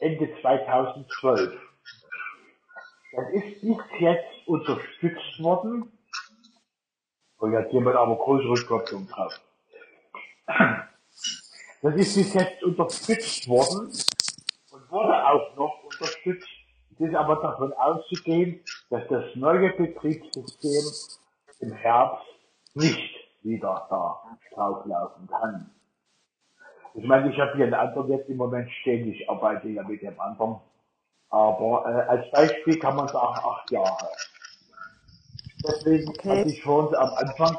[0.00, 1.58] Ende 2012.
[3.12, 5.92] Das ist bis jetzt unterstützt worden.
[7.38, 9.40] Und jetzt jemand aber größere Kopplung drauf.
[11.82, 13.86] Das ist bis jetzt unterstützt worden
[14.72, 16.48] und wurde auch noch unterstützt.
[16.92, 20.82] Es ist aber davon auszugehen, dass das neue Betriebssystem
[21.60, 22.26] im Herbst
[22.74, 24.22] nicht wieder da
[24.54, 25.70] drauflaufen kann.
[26.94, 30.02] Ich meine, ich habe hier einen anderen jetzt im Moment stehen, ich arbeite ja mit
[30.02, 30.60] dem anderen.
[31.30, 34.08] Aber äh, als Beispiel kann man sagen, acht Jahre.
[35.62, 36.28] Deswegen Okay.
[36.28, 37.58] hatte ich vorhin am Anfang,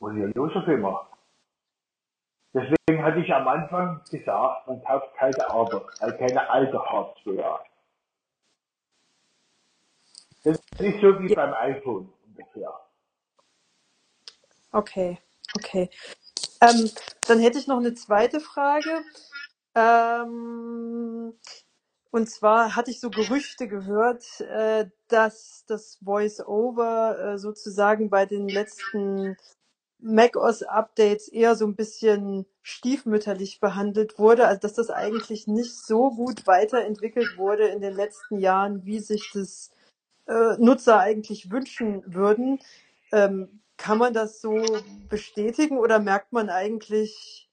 [0.00, 1.06] was ist hier los immer?
[2.54, 7.60] Deswegen hatte ich am Anfang gesagt, man kauft keine alte, äh, keine alte Hardware.
[10.44, 12.72] Das ist so wie beim iPhone ungefähr.
[14.72, 15.18] Okay,
[15.56, 15.90] okay.
[16.60, 16.90] Ähm,
[17.26, 19.02] dann hätte ich noch eine zweite Frage.
[19.74, 21.34] Ähm,
[22.10, 28.48] und zwar hatte ich so Gerüchte gehört, äh, dass das Voice-Over äh, sozusagen bei den
[28.48, 29.36] letzten
[29.98, 36.46] macOS-Updates eher so ein bisschen stiefmütterlich behandelt wurde, also dass das eigentlich nicht so gut
[36.46, 39.70] weiterentwickelt wurde in den letzten Jahren, wie sich das
[40.26, 42.60] äh, Nutzer eigentlich wünschen würden.
[43.12, 44.64] Ähm, kann man das so
[45.08, 47.50] bestätigen oder merkt man eigentlich,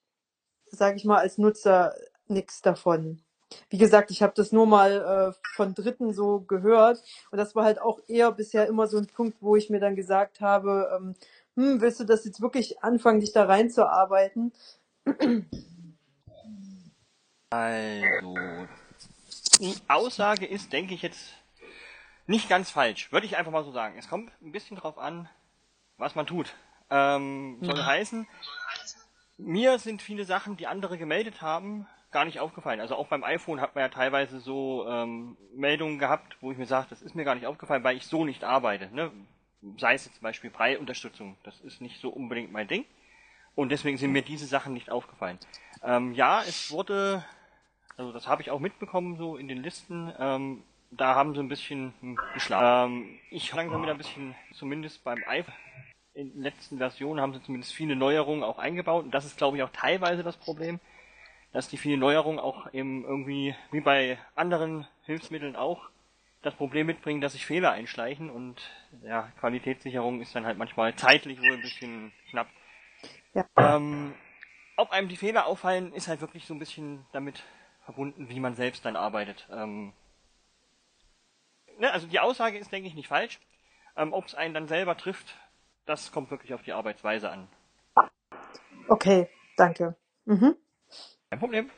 [0.66, 1.94] sage ich mal, als Nutzer
[2.28, 3.20] nichts davon?
[3.68, 7.64] Wie gesagt, ich habe das nur mal äh, von Dritten so gehört und das war
[7.64, 11.14] halt auch eher bisher immer so ein Punkt, wo ich mir dann gesagt habe, ähm,
[11.56, 14.52] hm, willst du das jetzt wirklich anfangen, dich da reinzuarbeiten?
[17.50, 18.34] Also,
[19.60, 21.34] die Aussage ist, denke ich jetzt,
[22.26, 23.12] nicht ganz falsch.
[23.12, 23.96] Würde ich einfach mal so sagen.
[23.98, 25.28] Es kommt ein bisschen drauf an,
[25.98, 26.54] was man tut.
[26.90, 27.86] Ähm, soll Mhm.
[27.86, 28.28] heißen,
[29.38, 32.80] mir sind viele Sachen, die andere gemeldet haben, gar nicht aufgefallen.
[32.80, 36.66] Also auch beim iPhone hat man ja teilweise so ähm, Meldungen gehabt, wo ich mir
[36.66, 38.94] sage, das ist mir gar nicht aufgefallen, weil ich so nicht arbeite.
[38.94, 39.10] Ne?
[39.78, 41.36] Sei es jetzt zum Beispiel Brei-Unterstützung.
[41.42, 42.84] Das ist nicht so unbedingt mein Ding.
[43.56, 45.38] Und deswegen sind mir diese Sachen nicht aufgefallen.
[45.82, 47.24] Ähm, ja, es wurde,
[47.96, 50.62] also das habe ich auch mitbekommen, so in den Listen, ähm,
[50.96, 51.92] da haben sie ein bisschen
[52.34, 52.92] geschlafen.
[52.92, 55.54] Ähm, ich langsam wieder ein bisschen, zumindest beim iPhone,
[56.14, 59.04] in den letzten Versionen haben sie zumindest viele Neuerungen auch eingebaut.
[59.04, 60.78] Und das ist, glaube ich, auch teilweise das Problem,
[61.52, 65.88] dass die vielen Neuerungen auch eben irgendwie, wie bei anderen Hilfsmitteln auch,
[66.42, 68.70] das Problem mitbringen, dass sich Fehler einschleichen und
[69.02, 72.48] ja, Qualitätssicherung ist dann halt manchmal zeitlich wohl ein bisschen knapp.
[73.32, 73.46] Ja.
[73.56, 74.14] Ähm,
[74.76, 77.42] ob einem die Fehler auffallen, ist halt wirklich so ein bisschen damit
[77.84, 79.48] verbunden, wie man selbst dann arbeitet.
[79.50, 79.92] Ähm,
[81.78, 83.40] ne, also die Aussage ist, denke ich, nicht falsch.
[83.96, 85.36] Ähm, ob es einen dann selber trifft,
[85.86, 87.48] das kommt wirklich auf die Arbeitsweise an.
[88.88, 89.94] Okay, danke.
[90.24, 90.56] Mhm.
[91.30, 91.70] Kein Problem.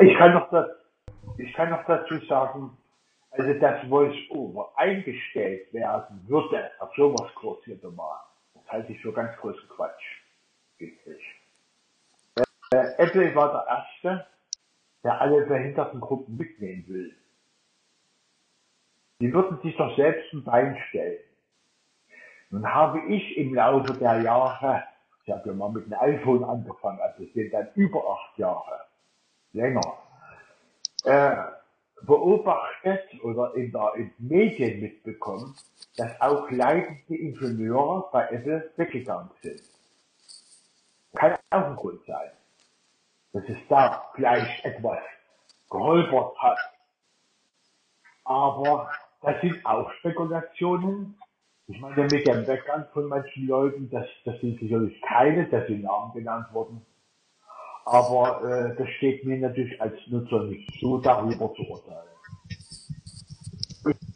[0.00, 0.68] Ich kann noch, das,
[1.38, 2.76] ich kann noch dazu sagen,
[3.30, 8.20] also das Voice-Over eingestellt werden würde, auf sowas kurz hier mal,
[8.54, 10.02] das halte ich für ganz großen Quatsch.
[12.72, 14.26] Äh, Apple war der Erste,
[15.04, 17.16] der alle behinderten Gruppen mitnehmen will.
[19.20, 21.18] Die würden sich doch selbst ein Bein stellen.
[22.50, 24.82] Nun habe ich im Laufe der Jahre,
[25.24, 28.80] ich habe ja mal mit dem iPhone angefangen, also es sind dann über acht Jahre,
[29.52, 29.98] länger,
[31.04, 31.36] äh,
[32.02, 35.54] beobachtet oder in der in den Medien mitbekommen,
[35.96, 39.62] dass auch leitende Ingenieure bei Apple weggegangen sind.
[41.14, 42.30] Kann auch ein Grund sein,
[43.32, 44.98] dass es da vielleicht etwas
[45.68, 46.58] geholpert hat.
[48.24, 48.90] Aber
[49.22, 51.16] das sind auch Spekulationen.
[51.66, 55.76] Ich meine, mit dem Weggang von manchen Leuten, das, das sind sicherlich keine, dass sie
[55.76, 56.84] Namen genannt wurden.
[57.84, 62.08] Aber äh, das steht mir natürlich als Nutzer nicht so darüber zu urteilen.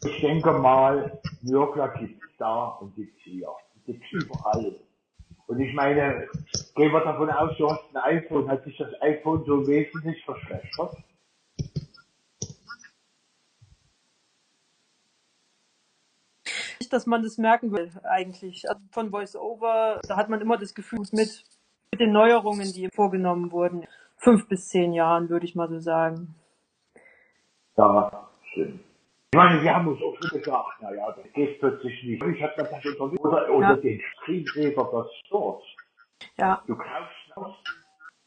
[0.05, 3.47] Ich denke mal, Nörgler gibt es da und gibt es hier.
[3.85, 4.75] Gibt es überall.
[5.47, 6.27] Und ich meine,
[6.75, 10.95] gehen wir davon aus, du hast ein iPhone, hat sich das iPhone so wesentlich verschlechtert?
[16.79, 18.63] Nicht, dass man das merken will, eigentlich.
[18.69, 21.43] Also von VoiceOver, da hat man immer das Gefühl, mit,
[21.91, 23.85] mit den Neuerungen, die vorgenommen wurden,
[24.17, 26.35] fünf bis zehn Jahren, würde ich mal so sagen.
[27.77, 28.79] Ja, stimmt.
[29.33, 32.23] Ich meine, wir haben uns auch schon gesagt, naja, das geht plötzlich nicht.
[32.23, 33.75] Ich habe das unter oder, oder Ja.
[33.75, 35.63] den Screensaver des Stores.
[36.37, 37.55] Ja, Du kaufst aus,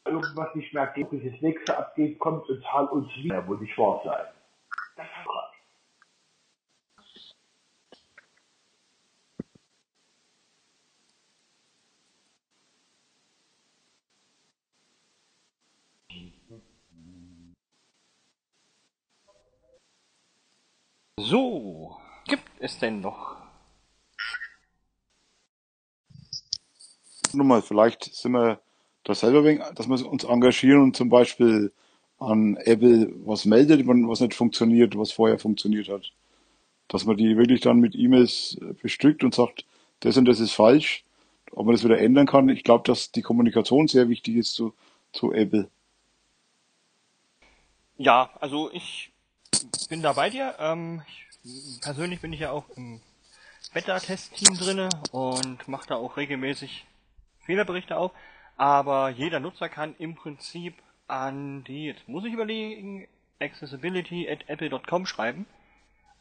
[0.05, 3.77] irgendwas nicht mehr geht, bis das nächste Update kommt und zahl uns wieder, wo nicht
[3.79, 4.27] wahr sein.
[4.97, 5.07] Das
[21.19, 21.97] So,
[22.27, 23.37] gibt es denn noch?
[27.33, 28.61] Nochmal, vielleicht sind wir
[29.03, 31.73] da selber wegen, dass wir uns engagieren und zum Beispiel
[32.21, 36.12] an Apple was meldet, was nicht funktioniert, was vorher funktioniert hat.
[36.87, 39.64] Dass man die wirklich dann mit E-Mails bestückt und sagt,
[40.01, 41.05] das und das ist falsch,
[41.51, 42.49] ob man das wieder ändern kann.
[42.49, 44.73] Ich glaube, dass die Kommunikation sehr wichtig ist zu,
[45.12, 45.69] zu Apple.
[47.97, 49.11] Ja, also ich
[49.89, 50.55] bin da bei dir.
[50.59, 51.03] Ähm,
[51.45, 53.01] ich, persönlich bin ich ja auch im
[53.73, 56.87] Beta-Test-Team drinne und mache da auch regelmäßig
[57.45, 58.13] Fehlerberichte auf.
[58.57, 60.75] Aber jeder Nutzer kann im Prinzip
[61.07, 63.07] an die, jetzt muss ich überlegen,
[63.41, 65.47] accessibility at apple.com schreiben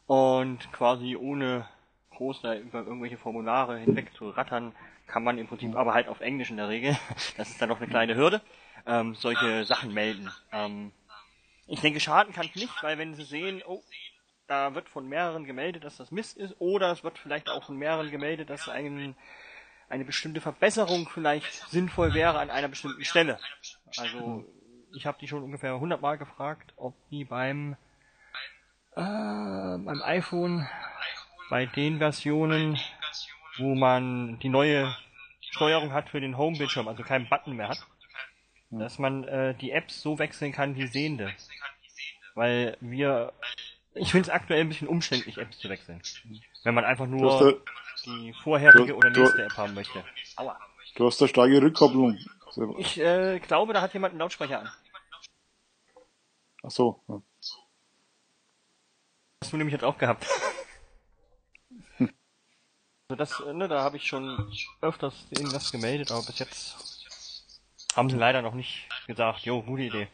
[0.06, 1.68] und quasi ohne
[2.12, 4.72] groß da über irgendwelche Formulare hinweg zu rattern,
[5.06, 6.96] kann man im Prinzip aber halt auf Englisch in der Regel,
[7.36, 8.40] das ist dann noch eine kleine Hürde,
[8.86, 10.30] ähm, solche Sachen melden.
[10.52, 10.92] Ähm,
[11.68, 13.82] ich denke, schaden kann es nicht, weil wenn sie sehen, oh,
[14.46, 17.76] da wird von mehreren gemeldet, dass das Mist ist, oder es wird vielleicht auch von
[17.76, 19.14] mehreren gemeldet, dass ein
[19.88, 23.38] eine bestimmte Verbesserung vielleicht sinnvoll wäre an einer bestimmten Stelle.
[23.96, 24.44] Also
[24.94, 27.76] ich habe die schon ungefähr 100 Mal gefragt, ob die beim
[28.94, 30.68] äh, beim iPhone
[31.50, 32.78] bei den Versionen,
[33.58, 34.94] wo man die neue
[35.40, 37.86] Steuerung hat für den Home-Bildschirm, also keinen Button mehr hat,
[38.70, 41.32] dass man äh, die Apps so wechseln kann wie sehende.
[42.38, 43.32] Weil wir,
[43.94, 46.00] ich finde es aktuell ein bisschen umständlich, Apps zu wechseln.
[46.62, 47.72] Wenn man einfach Du nur da,
[48.04, 50.04] die vorherige du, oder du, nächste App haben möchte.
[50.36, 50.56] Aua.
[50.94, 52.16] du hast da starke Rückkopplung.
[52.78, 54.70] Ich äh, glaube, da hat jemand einen Lautsprecher an.
[56.62, 57.02] Ach so.
[57.08, 57.20] Ja.
[59.42, 60.24] Hast du nämlich jetzt auch gehabt.
[63.10, 66.76] Also das, äh, ne, da habe ich schon öfters irgendwas gemeldet, aber bis jetzt
[67.96, 70.08] haben sie leider noch nicht gesagt, jo, gute Idee.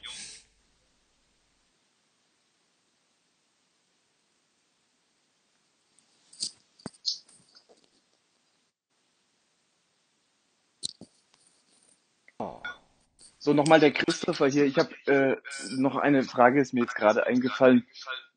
[13.45, 14.65] So, nochmal der Christopher hier.
[14.65, 15.37] Ich habe äh,
[15.77, 17.87] noch eine Frage, ist mir jetzt gerade eingefallen.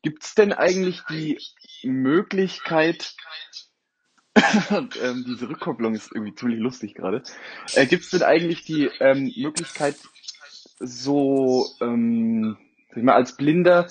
[0.02, 1.38] Gibt es denn eigentlich die
[1.82, 3.16] Möglichkeit,
[4.70, 7.22] ähm, diese Rückkopplung ist irgendwie ziemlich lustig gerade,
[7.72, 9.96] äh, gibt es denn eigentlich die ähm, Möglichkeit,
[10.78, 12.58] so, ähm,
[12.94, 13.88] mal, als Blinder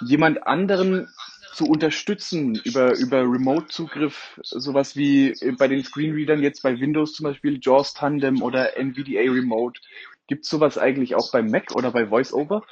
[0.00, 1.08] jemand anderen
[1.54, 7.60] zu unterstützen über, über Remote-Zugriff, sowas wie bei den Screenreadern jetzt bei Windows zum Beispiel,
[7.62, 9.80] JAWS Tandem oder NVDA Remote.
[10.26, 12.62] Gibt es sowas eigentlich auch beim Mac oder bei VoiceOver?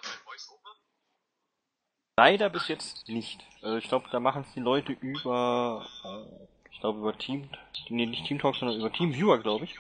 [2.17, 3.41] Leider bis jetzt nicht.
[3.63, 7.49] Also ich glaube, da machen es die Leute über, äh, ich glaube über Team,
[7.89, 9.77] nee, nicht Teamtalk, sondern über Teamviewer, glaube ich.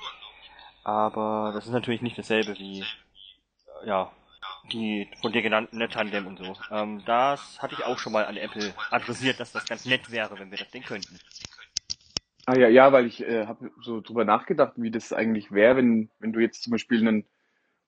[0.82, 4.10] Aber das ist natürlich nicht dasselbe wie, äh, ja,
[4.72, 6.56] die von dir genannten NetTandem und so.
[6.70, 10.38] Ähm, das hatte ich auch schon mal an Apple adressiert, dass das ganz nett wäre,
[10.38, 11.18] wenn wir das denn könnten.
[12.46, 16.10] Ah ja, ja, weil ich äh, habe so drüber nachgedacht, wie das eigentlich wäre, wenn,
[16.18, 17.24] wenn du jetzt zum Beispiel einen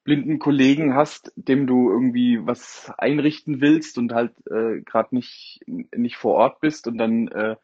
[0.06, 6.16] blinden Kollegen hast, dem du irgendwie was einrichten willst und halt äh, gerade nicht, nicht
[6.16, 7.56] vor Ort bist und dann, äh,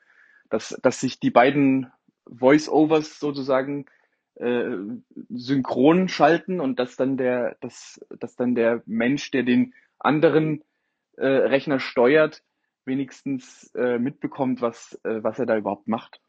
[0.50, 1.92] dass, dass sich die beiden
[2.26, 3.86] Voice-Overs sozusagen
[4.34, 4.76] äh,
[5.30, 10.64] synchron schalten und dass dann der, dass, dass dann der Mensch, der den anderen
[11.16, 12.42] äh, Rechner steuert,
[12.84, 16.20] wenigstens äh, mitbekommt, was, äh, was er da überhaupt macht.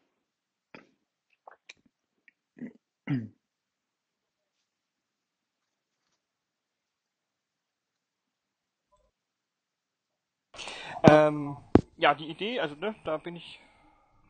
[11.04, 11.56] Ähm,
[11.96, 13.60] ja, die Idee, also ne, da bin ich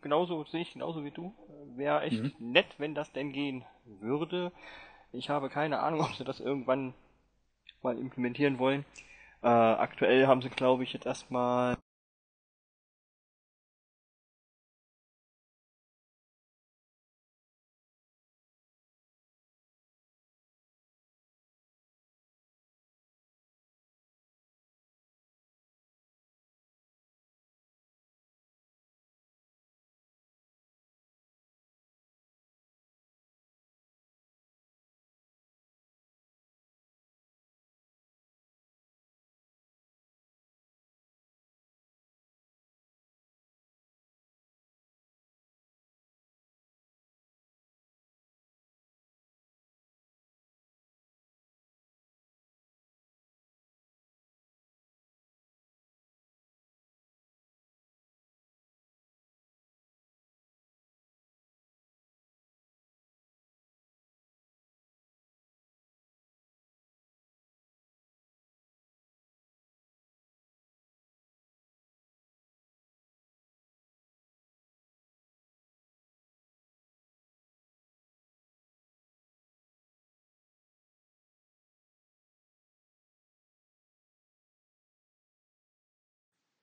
[0.02, 1.34] genauso, sehe ich genauso wie du.
[1.76, 2.32] Wäre echt Mhm.
[2.40, 4.52] nett, wenn das denn gehen würde.
[5.12, 6.94] Ich habe keine Ahnung, ob sie das irgendwann
[7.82, 8.86] mal implementieren wollen.
[9.42, 11.73] Äh, aktuell haben sie, glaube ich, jetzt erstmal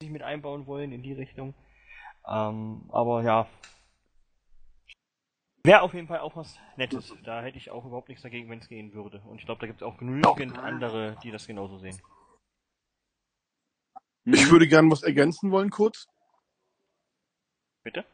[0.02, 1.54] sich mit einbauen wollen in die Richtung.
[2.28, 3.48] Ähm, aber ja,
[5.64, 7.14] wäre auf jeden Fall auch was Nettes.
[7.24, 9.22] Da hätte ich auch überhaupt nichts dagegen, wenn es gehen würde.
[9.28, 12.00] Und ich glaube, da gibt es auch genügend andere, die das genauso sehen.
[14.26, 16.08] Ich würde gerne was ergänzen wollen, kurz.
[17.84, 18.06] Bitte?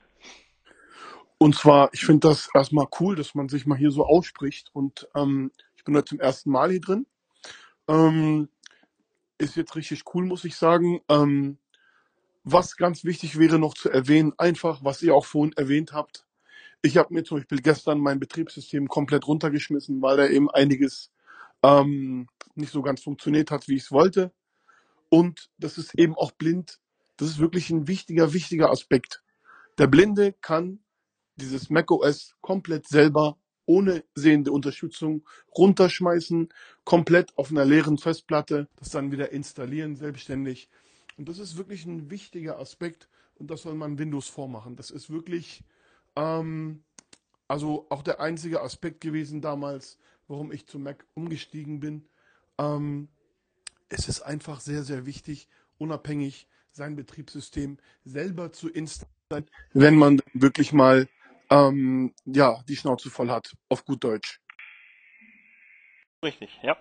[1.38, 4.70] Und zwar, ich finde das erstmal cool, dass man sich mal hier so ausspricht.
[4.74, 7.06] Und ähm, ich bin heute zum ersten Mal hier drin.
[7.88, 8.50] Ähm,
[9.38, 11.02] ist jetzt richtig cool, muss ich sagen.
[11.10, 11.60] Ähm,
[12.50, 16.26] was ganz wichtig wäre noch zu erwähnen, einfach, was ihr auch vorhin erwähnt habt.
[16.82, 21.12] Ich habe mir zum Beispiel gestern mein Betriebssystem komplett runtergeschmissen, weil da eben einiges
[21.62, 24.32] ähm, nicht so ganz funktioniert hat, wie ich es wollte.
[25.10, 26.80] Und das ist eben auch blind.
[27.18, 29.24] Das ist wirklich ein wichtiger, wichtiger Aspekt.
[29.78, 30.80] Der Blinde kann
[31.36, 35.28] dieses macOS komplett selber ohne sehende Unterstützung
[35.58, 36.48] runterschmeißen,
[36.86, 40.70] komplett auf einer leeren Festplatte, das dann wieder installieren selbstständig.
[41.18, 44.76] Und das ist wirklich ein wichtiger Aspekt und das soll man Windows vormachen.
[44.76, 45.64] Das ist wirklich
[46.16, 46.84] ähm,
[47.48, 49.98] also auch der einzige Aspekt gewesen damals,
[50.28, 52.08] warum ich zu Mac umgestiegen bin.
[52.58, 53.08] Ähm,
[53.90, 55.48] es ist einfach sehr, sehr wichtig,
[55.78, 61.08] unabhängig sein Betriebssystem selber zu installieren, wenn man wirklich mal
[61.50, 64.42] ähm, ja, die Schnauze voll hat, auf gut Deutsch.
[66.24, 66.78] Richtig, ja.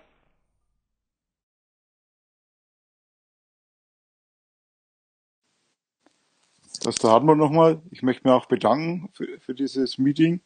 [6.83, 7.81] Das ist der Hartmut nochmal.
[7.91, 10.41] Ich möchte mich auch bedanken für, für dieses Meeting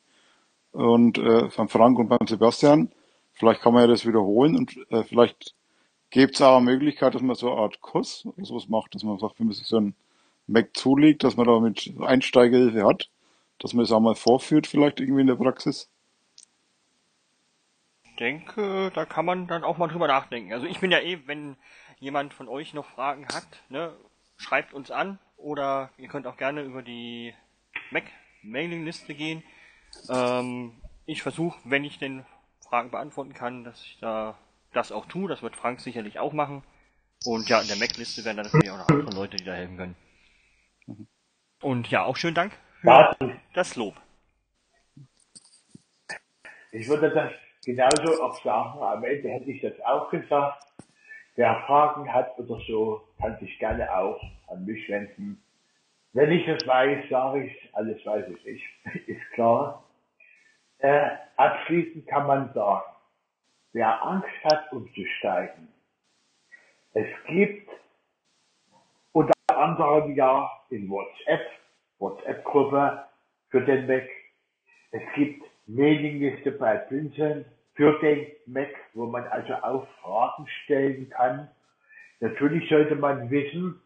[0.71, 2.91] und äh, beim Frank und beim Sebastian.
[3.33, 5.55] Vielleicht kann man ja das wiederholen und äh, vielleicht
[6.09, 9.03] gibt es auch eine Möglichkeit, dass man so eine Art Kurs oder sowas macht, dass
[9.03, 9.95] man sagt, wenn man sich so ein
[10.47, 13.09] Mac zulegt, dass man da mit Einsteigerhilfe hat,
[13.59, 15.89] dass man es auch mal vorführt, vielleicht irgendwie in der Praxis.
[18.03, 20.53] Ich denke, da kann man dann auch mal drüber nachdenken.
[20.53, 21.55] Also ich bin ja eh, wenn
[21.99, 23.95] jemand von euch noch Fragen hat, ne,
[24.37, 27.33] schreibt uns an oder ihr könnt auch gerne über die
[27.91, 29.43] Mac-Mailing-Liste gehen.
[30.09, 32.25] Ähm, ich versuche, wenn ich den
[32.67, 34.37] Fragen beantworten kann, dass ich da
[34.73, 35.27] das auch tue.
[35.29, 36.63] Das wird Frank sicherlich auch machen.
[37.25, 39.77] Und ja, in der Mac-Liste werden dann natürlich auch noch andere Leute, die da helfen
[39.77, 39.95] können.
[41.61, 43.15] Und ja, auch schönen Dank für Ja,
[43.53, 43.95] das Lob.
[46.71, 47.31] ich würde das
[47.65, 48.79] genauso auch sagen.
[48.81, 50.63] Am Ende hätte ich das auch gesagt.
[51.35, 54.19] Wer Fragen hat oder so, kann sich gerne auch
[54.51, 55.41] an mich wenden.
[56.13, 59.83] Wenn ich es weiß, sage ich, alles weiß ich nicht, ist klar.
[60.79, 62.91] Äh, abschließend kann man sagen,
[63.73, 65.67] wer Angst hat, umzusteigen,
[66.93, 67.69] es gibt
[69.13, 71.47] unter anderem ja in WhatsApp,
[71.99, 73.05] WhatsApp-Gruppe
[73.49, 74.09] für den Mac,
[74.91, 77.45] es gibt Mailingliste bei Blinzeln
[77.75, 81.49] für den Mac, wo man also auch Fragen stellen kann.
[82.19, 83.81] Natürlich sollte man wissen,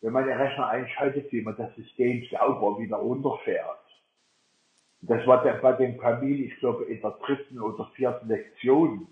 [0.00, 3.78] wenn man den Rechner einschaltet, wie man das System sauber wieder runterfährt.
[5.00, 9.06] Das war der, bei dem Kamil, ich glaube, in der dritten oder vierten Lektion,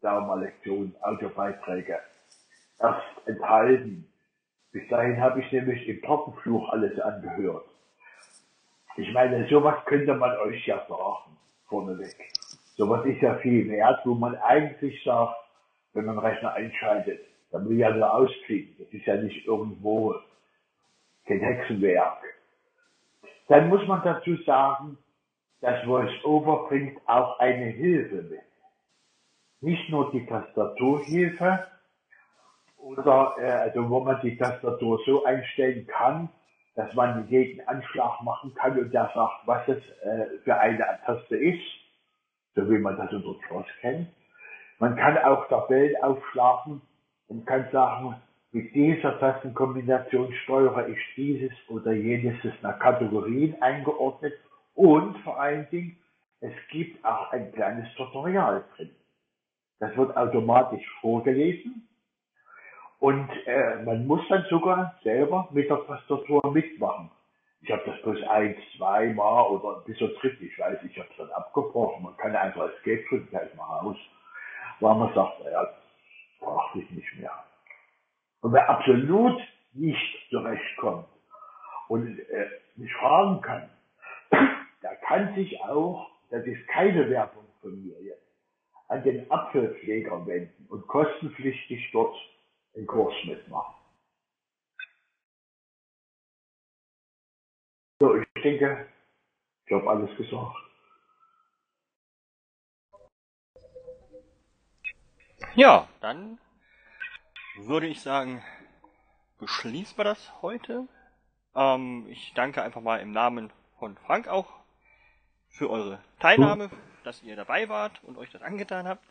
[0.00, 1.98] wir mal Lektion, Audiobeiträge,
[2.78, 4.08] erst enthalten.
[4.72, 7.66] Bis dahin habe ich nämlich im Trockenfluch alles angehört.
[8.96, 11.36] Ich meine, sowas könnte man euch ja sagen,
[11.68, 12.16] vorneweg.
[12.76, 15.36] Sowas ist ja viel wert, wo man eigentlich sagt,
[15.92, 17.20] wenn man Rechner einschaltet,
[17.50, 18.74] dann will ja nur ausklicken.
[18.78, 20.14] Das ist ja nicht irgendwo
[21.26, 22.22] kein Hexenwerk.
[23.48, 24.98] Dann muss man dazu sagen,
[25.60, 28.40] das VoiceOver bringt auch eine Hilfe mit.
[29.60, 31.66] Nicht nur die Tastaturhilfe,
[32.82, 36.28] oder äh, also wo man die Tastatur so einstellen kann,
[36.74, 41.36] dass man jeden Anschlag machen kann und der sagt, was es äh, für eine Taste
[41.36, 41.62] ist,
[42.54, 44.08] so wie man das unter Cross kennt.
[44.78, 46.82] Man kann auch Tabellen aufschlagen
[47.28, 48.16] und kann sagen,
[48.52, 54.34] mit dieser Tastenkombination steuere ich dieses oder jenes nach Kategorien eingeordnet
[54.74, 55.96] und vor allen Dingen,
[56.40, 58.90] es gibt auch ein kleines Tutorial drin.
[59.78, 61.88] Das wird automatisch vorgelesen
[62.98, 67.10] und äh, man muss dann sogar selber mit der Tastatur mitmachen.
[67.62, 71.08] Ich habe das bloß ein, zwei Mal oder bis zur dritten, ich weiß, ich habe
[71.10, 72.04] es dann abgebrochen.
[72.04, 73.96] Man kann einfach Escape drücken, gleich mal raus.
[74.80, 75.74] Weil man sagt, naja, das
[76.40, 77.32] braucht ich nicht mehr.
[78.42, 79.40] Und wer absolut
[79.72, 81.08] nicht zurechtkommt
[81.88, 83.70] und äh, mich fragen kann,
[84.82, 88.26] der kann sich auch, das ist keine Werbung von mir jetzt,
[88.88, 92.16] an den Apfelpfleger wenden und kostenpflichtig dort
[92.74, 93.74] einen Kurs mitmachen.
[98.00, 98.88] So, ich denke,
[99.66, 100.56] ich habe alles gesagt.
[105.54, 106.38] Ja, dann
[107.66, 108.42] würde ich sagen,
[109.38, 110.86] beschließen wir das heute.
[111.54, 114.48] Ähm, ich danke einfach mal im Namen von Frank auch
[115.48, 116.70] für eure Teilnahme,
[117.04, 119.04] dass ihr dabei wart und euch das angetan habt.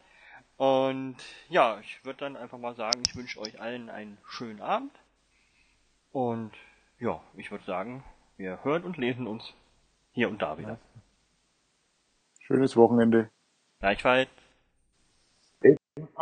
[0.57, 1.17] Und
[1.49, 4.91] ja, ich würde dann einfach mal sagen, ich wünsche euch allen einen schönen Abend.
[6.11, 6.51] Und
[6.99, 8.03] ja, ich würde sagen,
[8.37, 9.53] wir hören und lesen uns
[10.13, 10.77] hier und da wieder.
[12.39, 13.29] Schönes Wochenende.
[13.79, 14.29] Gleichfalls.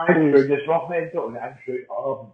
[0.08, 2.34] Ein schönes Wochenende und einen schönen Abend.